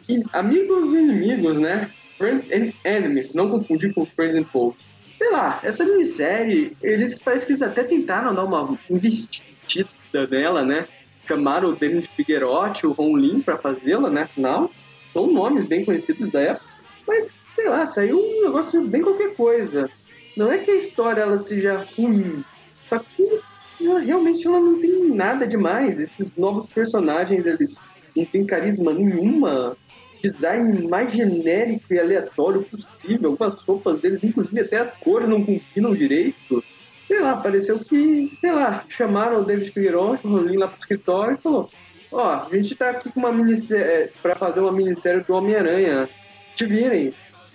E 0.09 0.23
amigos 0.33 0.93
e 0.95 0.99
inimigos, 0.99 1.59
né? 1.59 1.91
Friends 2.19 2.51
and 2.51 2.73
Enemies, 2.85 3.35
não 3.35 3.51
confundir 3.51 3.93
com 3.95 4.07
Friends 4.07 4.37
and 4.37 4.45
Foes. 4.47 4.87
Sei 5.19 5.31
lá, 5.31 5.61
essa 5.63 5.85
minissérie, 5.85 6.77
eles 6.83 7.19
parece 7.19 7.45
que 7.47 7.53
eles 7.53 7.63
até 7.63 7.83
tentaram 7.83 8.35
dar 8.35 8.45
uma 8.45 8.79
investida 8.91 9.89
nela, 10.31 10.65
né? 10.65 10.87
Chamaram 11.27 11.71
o 11.71 11.77
Danny 11.77 12.03
Figuerotti, 12.17 12.87
o 12.87 12.93
Ron 12.93 13.17
Lin 13.17 13.41
pra 13.41 13.57
fazê-la, 13.59 14.09
né? 14.11 14.23
Afinal, 14.23 14.71
são 15.17 15.33
nomes 15.33 15.67
bem 15.67 15.83
conhecidos 15.83 16.31
da 16.31 16.41
época. 16.43 16.67
Mas, 17.09 17.41
sei 17.55 17.69
lá, 17.71 17.87
saiu 17.87 18.19
um 18.19 18.43
negócio 18.43 18.87
bem 18.87 19.01
qualquer 19.01 19.35
coisa. 19.35 19.89
Não 20.37 20.53
é 20.53 20.59
que 20.59 20.71
a 20.71 20.77
história 20.77 21.23
ela 21.23 21.39
seja 21.39 21.87
ruim, 21.97 22.45
só 22.91 22.99
que 22.99 23.41
ela, 23.81 24.01
realmente 24.01 24.47
ela 24.47 24.61
não 24.61 24.79
tem 24.79 25.09
nada 25.09 25.47
demais. 25.47 25.99
Esses 25.99 26.37
novos 26.37 26.67
personagens, 26.67 27.47
eles 27.47 27.77
não 28.15 28.27
têm 28.27 28.45
carisma 28.45 28.93
nenhuma. 28.93 29.75
Design 30.23 30.87
mais 30.89 31.13
genérico 31.13 31.95
e 31.95 31.99
aleatório 31.99 32.65
possível. 32.65 33.31
Algumas 33.31 33.57
roupas 33.65 34.01
deles, 34.01 34.23
inclusive 34.23 34.61
até 34.61 34.79
as 34.79 34.93
cores 34.99 35.29
não 35.29 35.43
combinam 35.43 35.95
direito. 35.95 36.63
Sei 37.07 37.21
lá, 37.21 37.37
pareceu 37.37 37.79
que, 37.79 38.29
sei 38.33 38.53
lá, 38.53 38.85
chamaram 38.89 39.41
o 39.41 39.45
David 39.45 39.71
Figueiredo, 39.71 40.19
o 40.25 40.29
Rolim 40.29 40.57
lá 40.57 40.69
pro 40.69 40.79
escritório 40.79 41.37
e 41.39 41.43
falou: 41.43 41.71
Ó, 42.13 42.23
a 42.23 42.49
gente 42.53 42.75
tá 42.75 42.91
aqui 42.91 43.11
com 43.11 43.21
uma 43.21 43.33
minissérie 43.33 44.11
pra 44.23 44.37
fazer 44.37 44.61
uma 44.61 44.73
minissérie 44.73 45.23
do 45.23 45.35
Homem-Aranha. 45.35 46.09
Te 46.55 46.67
virem. 46.67 47.13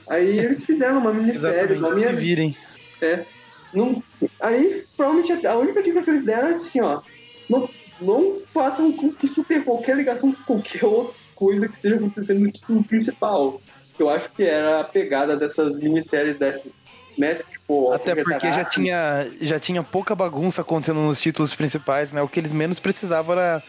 Aí 0.10 0.40
eles 0.40 0.66
fizeram 0.66 1.00
uma 1.00 1.14
minissérie 1.14 1.76
do 1.76 1.88
Homem-Aranha. 1.88 2.20
virem. 2.20 2.58
É. 3.02 3.26
Não, 3.74 4.04
aí, 4.40 4.84
provavelmente, 4.98 5.48
a 5.48 5.56
única 5.58 5.82
dica 5.82 6.04
que 6.04 6.10
eles 6.10 6.26
deram 6.26 6.50
é 6.50 6.54
assim, 6.56 6.82
ó. 6.82 7.02
Não, 7.50 7.70
não 8.00 8.38
façam 8.54 8.92
com 8.92 9.12
que 9.14 9.26
isso 9.26 9.44
tenha 9.44 9.64
qualquer 9.64 9.96
ligação 9.96 10.34
com 10.34 10.44
qualquer 10.44 10.86
outra 10.86 11.16
coisa 11.36 11.68
que 11.68 11.76
esteja 11.76 11.96
acontecendo 11.96 12.42
no 12.42 12.52
título 12.52 12.84
principal. 12.84 13.62
Eu 13.98 14.10
acho 14.10 14.30
que 14.32 14.44
era 14.44 14.82
a 14.82 14.84
pegada 14.84 15.38
dessas 15.38 15.78
minisséries 15.78 16.38
desse, 16.38 16.74
né? 17.18 17.36
Tipo, 17.52 17.92
Até 17.94 18.16
porque 18.16 18.52
já 18.52 18.66
tinha, 18.66 19.28
já 19.40 19.60
tinha 19.60 19.84
pouca 19.84 20.16
bagunça 20.16 20.62
acontecendo 20.62 21.02
nos 21.02 21.22
títulos 21.22 21.56
principais, 21.56 22.12
né? 22.12 22.22
O 22.22 22.28
que 22.28 22.40
eles 22.40 22.52
menos 22.52 22.80
precisavam 22.80 23.34
era 23.34 23.64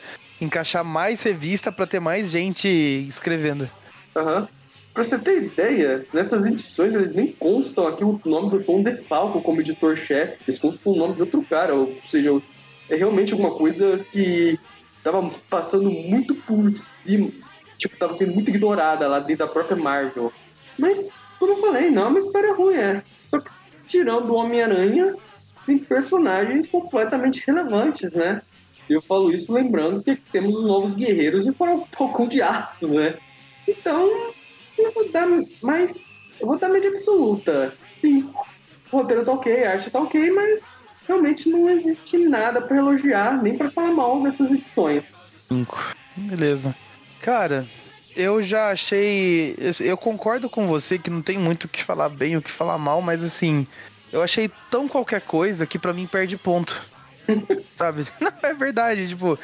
encaixar 0.44 0.84
mais 0.84 1.22
revista 1.22 1.70
pra 1.70 1.86
ter 1.86 2.00
mais 2.00 2.30
gente 2.30 2.68
escrevendo. 2.68 3.70
Aham. 4.16 4.48
Pra 4.92 5.02
você 5.02 5.18
ter 5.18 5.44
ideia, 5.44 6.04
nessas 6.12 6.44
edições 6.44 6.92
eles 6.94 7.12
nem 7.12 7.32
constam 7.32 7.86
aqui 7.86 8.04
o 8.04 8.20
nome 8.26 8.50
do 8.50 8.62
Tom 8.62 8.82
DeFalco 8.82 9.40
como 9.40 9.62
editor-chefe, 9.62 10.38
eles 10.46 10.60
constam 10.60 10.92
o 10.92 10.96
nome 10.96 11.14
de 11.14 11.22
outro 11.22 11.42
cara, 11.48 11.74
ou 11.74 11.96
seja, 12.06 12.30
é 12.90 12.96
realmente 12.96 13.32
alguma 13.32 13.52
coisa 13.52 14.04
que 14.12 14.58
tava 15.02 15.30
passando 15.48 15.90
muito 15.90 16.34
por 16.34 16.68
cima, 16.70 17.30
tipo, 17.78 17.96
tava 17.96 18.12
sendo 18.12 18.34
muito 18.34 18.50
ignorada 18.50 19.08
lá 19.08 19.18
dentro 19.18 19.46
da 19.46 19.52
própria 19.52 19.76
Marvel. 19.76 20.30
Mas, 20.78 21.18
como 21.38 21.52
eu 21.52 21.60
falei, 21.62 21.90
não 21.90 22.04
é 22.04 22.08
uma 22.08 22.18
história 22.18 22.54
ruim, 22.54 22.76
é. 22.76 23.02
Só 23.30 23.40
que 23.40 23.50
tirando 23.88 24.28
o 24.28 24.36
Homem-Aranha, 24.36 25.14
tem 25.64 25.78
personagens 25.78 26.66
completamente 26.66 27.42
relevantes, 27.46 28.12
né? 28.12 28.42
Eu 28.88 29.00
falo 29.02 29.32
isso 29.32 29.52
lembrando 29.52 30.02
que 30.02 30.16
temos 30.16 30.56
os 30.56 30.64
novos 30.64 30.94
guerreiros 30.94 31.46
e 31.46 31.52
foram 31.52 31.76
um 31.76 31.86
pouco 31.86 32.26
de 32.26 32.42
aço, 32.42 32.88
né? 32.88 33.16
Então, 33.66 34.32
eu 34.78 34.92
vou 34.92 35.10
dar 35.10 35.26
mais. 35.62 36.08
Eu 36.40 36.46
vou 36.46 36.58
dar 36.58 36.68
média 36.68 36.90
absoluta. 36.90 37.74
Sim. 38.00 38.28
O 38.90 38.98
roteiro 38.98 39.24
tá 39.24 39.32
ok, 39.32 39.64
a 39.64 39.72
arte 39.72 39.90
tá 39.90 40.00
ok, 40.00 40.30
mas 40.30 40.62
realmente 41.06 41.48
não 41.48 41.70
existe 41.70 42.18
nada 42.18 42.60
pra 42.60 42.76
elogiar, 42.76 43.42
nem 43.42 43.56
pra 43.56 43.70
falar 43.70 43.92
mal 43.92 44.22
dessas 44.22 44.50
edições. 44.50 45.04
Cinco. 45.48 45.94
Beleza. 46.16 46.74
Cara, 47.20 47.66
eu 48.14 48.42
já 48.42 48.70
achei. 48.70 49.56
Eu 49.80 49.96
concordo 49.96 50.50
com 50.50 50.66
você 50.66 50.98
que 50.98 51.10
não 51.10 51.22
tem 51.22 51.38
muito 51.38 51.64
o 51.64 51.68
que 51.68 51.82
falar 51.82 52.08
bem, 52.08 52.36
o 52.36 52.42
que 52.42 52.50
falar 52.50 52.76
mal, 52.78 53.00
mas 53.00 53.22
assim, 53.22 53.66
eu 54.12 54.22
achei 54.22 54.50
tão 54.70 54.88
qualquer 54.88 55.22
coisa 55.22 55.66
que 55.66 55.78
pra 55.78 55.94
mim 55.94 56.06
perde 56.06 56.36
ponto. 56.36 56.82
Sabe? 57.76 58.06
Não, 58.20 58.32
é 58.42 58.54
verdade, 58.54 59.08
tipo, 59.08 59.38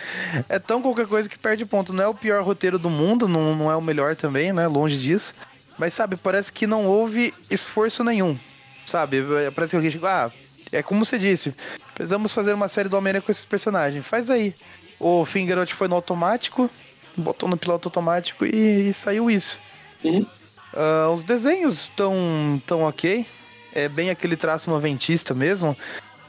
é 0.48 0.58
tão 0.58 0.82
qualquer 0.82 1.06
coisa 1.06 1.28
que 1.28 1.38
perde 1.38 1.64
ponto. 1.64 1.92
Não 1.92 2.04
é 2.04 2.08
o 2.08 2.14
pior 2.14 2.42
roteiro 2.42 2.78
do 2.78 2.90
mundo, 2.90 3.28
não, 3.28 3.54
não 3.54 3.70
é 3.70 3.76
o 3.76 3.80
melhor 3.80 4.16
também, 4.16 4.52
né? 4.52 4.66
Longe 4.66 4.98
disso. 4.98 5.34
Mas, 5.78 5.94
sabe, 5.94 6.16
parece 6.16 6.52
que 6.52 6.66
não 6.66 6.86
houve 6.86 7.32
esforço 7.50 8.02
nenhum. 8.02 8.38
Sabe? 8.84 9.22
Parece 9.54 9.70
que 9.70 9.76
alguém 9.76 9.90
chegou, 9.90 10.08
ah, 10.08 10.32
é 10.72 10.82
como 10.82 11.04
você 11.04 11.18
disse, 11.18 11.54
precisamos 11.94 12.32
fazer 12.32 12.52
uma 12.52 12.68
série 12.68 12.88
do 12.88 12.96
Homem-Aranha 12.96 13.22
com 13.22 13.30
esses 13.30 13.44
personagens. 13.44 14.06
Faz 14.06 14.30
aí. 14.30 14.54
O 14.98 15.24
Fingerot 15.24 15.72
foi 15.74 15.86
no 15.86 15.94
automático, 15.94 16.68
botou 17.16 17.48
no 17.48 17.56
piloto 17.56 17.88
automático 17.88 18.44
e, 18.44 18.88
e 18.88 18.94
saiu 18.94 19.30
isso. 19.30 19.60
Uhum. 20.02 20.26
Ah, 20.74 21.10
os 21.10 21.24
desenhos 21.24 21.82
estão 21.82 22.60
tão 22.66 22.82
ok. 22.82 23.26
É 23.72 23.88
bem 23.88 24.10
aquele 24.10 24.36
traço 24.36 24.70
noventista 24.70 25.34
mesmo. 25.34 25.76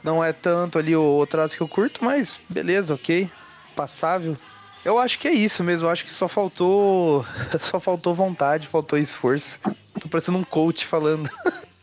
Não 0.02 0.22
é 0.22 0.32
tanto 0.32 0.78
ali 0.78 0.96
o, 0.96 1.18
o 1.18 1.26
traço 1.26 1.56
que 1.56 1.62
eu 1.62 1.68
curto, 1.68 2.04
mas 2.04 2.40
beleza, 2.48 2.94
ok. 2.94 3.30
Passável. 3.76 4.36
Eu 4.84 4.98
acho 4.98 5.18
que 5.18 5.28
é 5.28 5.32
isso 5.32 5.62
mesmo. 5.62 5.86
Eu 5.86 5.90
acho 5.90 6.04
que 6.04 6.10
só 6.10 6.26
faltou. 6.26 7.24
Só 7.60 7.78
faltou 7.78 8.14
vontade, 8.14 8.66
faltou 8.66 8.98
esforço. 8.98 9.60
Tô 10.00 10.08
parecendo 10.08 10.38
um 10.38 10.44
coach 10.44 10.86
falando. 10.86 11.28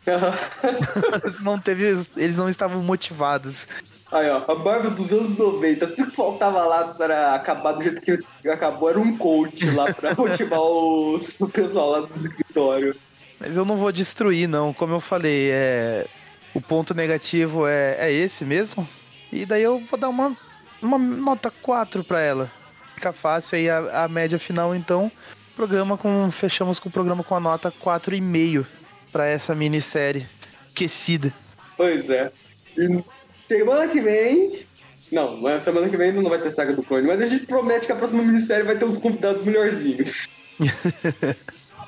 não 1.42 1.58
teve. 1.58 1.84
Eles 2.16 2.36
não 2.36 2.48
estavam 2.48 2.82
motivados. 2.82 3.68
Aí, 4.10 4.28
ó, 4.30 4.42
a 4.50 4.54
Marvel 4.54 4.90
dos 4.92 5.12
anos 5.12 5.36
90, 5.36 5.86
tudo 5.88 6.10
que 6.10 6.16
faltava 6.16 6.64
lá 6.64 6.84
para 6.94 7.34
acabar 7.34 7.72
do 7.72 7.82
jeito 7.82 8.00
que 8.00 8.48
acabou 8.48 8.88
era 8.88 8.98
um 8.98 9.16
coach 9.18 9.70
lá 9.70 9.92
pra 9.92 10.14
motivar 10.14 10.60
os, 10.60 11.38
o 11.40 11.48
pessoal 11.48 11.90
lá 11.90 12.00
do 12.00 12.16
escritório. 12.16 12.96
Mas 13.38 13.56
eu 13.56 13.66
não 13.66 13.76
vou 13.76 13.92
destruir, 13.92 14.48
não. 14.48 14.72
Como 14.72 14.94
eu 14.94 15.00
falei, 15.00 15.50
é. 15.52 16.06
O 16.58 16.60
ponto 16.60 16.92
negativo 16.92 17.68
é, 17.68 17.94
é 18.00 18.12
esse 18.12 18.44
mesmo. 18.44 18.86
E 19.30 19.46
daí 19.46 19.62
eu 19.62 19.78
vou 19.78 19.96
dar 19.96 20.08
uma, 20.08 20.36
uma 20.82 20.98
nota 20.98 21.52
4 21.52 22.02
pra 22.02 22.20
ela. 22.20 22.50
Fica 22.96 23.12
fácil 23.12 23.56
aí 23.56 23.70
a, 23.70 24.02
a 24.02 24.08
média 24.08 24.40
final, 24.40 24.74
então. 24.74 25.10
Programa 25.54 25.96
com. 25.96 26.28
Fechamos 26.32 26.80
com 26.80 26.88
o 26.88 26.92
programa 26.92 27.22
com 27.22 27.36
a 27.36 27.38
nota 27.38 27.70
4,5 27.70 28.66
pra 29.12 29.24
essa 29.24 29.54
minissérie. 29.54 30.26
Aquecida. 30.72 31.32
Pois 31.76 32.10
é. 32.10 32.32
E 32.76 33.04
semana 33.46 33.86
que 33.86 34.00
vem. 34.00 34.66
Não, 35.12 35.36
mas 35.36 35.62
semana 35.62 35.88
que 35.88 35.96
vem 35.96 36.12
não 36.12 36.28
vai 36.28 36.42
ter 36.42 36.50
saga 36.50 36.72
do 36.72 36.82
clone, 36.82 37.06
mas 37.06 37.22
a 37.22 37.26
gente 37.26 37.46
promete 37.46 37.86
que 37.86 37.92
a 37.92 37.96
próxima 37.96 38.24
minissérie 38.24 38.64
vai 38.64 38.76
ter 38.76 38.84
uns 38.84 38.98
convidados 38.98 39.44
melhorzinhos. 39.44 40.26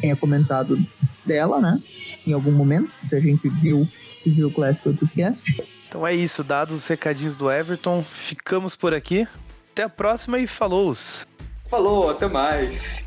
tenha 0.00 0.16
comentado 0.16 0.78
dela, 1.24 1.60
né, 1.60 1.82
em 2.26 2.32
algum 2.32 2.52
momento, 2.52 2.90
se 3.02 3.16
a 3.16 3.20
gente 3.20 3.48
viu, 3.48 3.88
viu 4.24 4.48
o 4.48 4.52
Classic 4.52 4.84
Podcast. 4.84 5.64
Então 5.88 6.06
é 6.06 6.14
isso, 6.14 6.42
dados 6.42 6.76
os 6.76 6.86
recadinhos 6.88 7.36
do 7.36 7.50
Everton, 7.50 8.02
ficamos 8.02 8.74
por 8.74 8.92
aqui. 8.92 9.26
Até 9.72 9.84
a 9.84 9.88
próxima 9.88 10.38
e 10.38 10.46
falou! 10.46 10.94
Falou, 11.68 12.10
até 12.10 12.28
mais. 12.28 13.06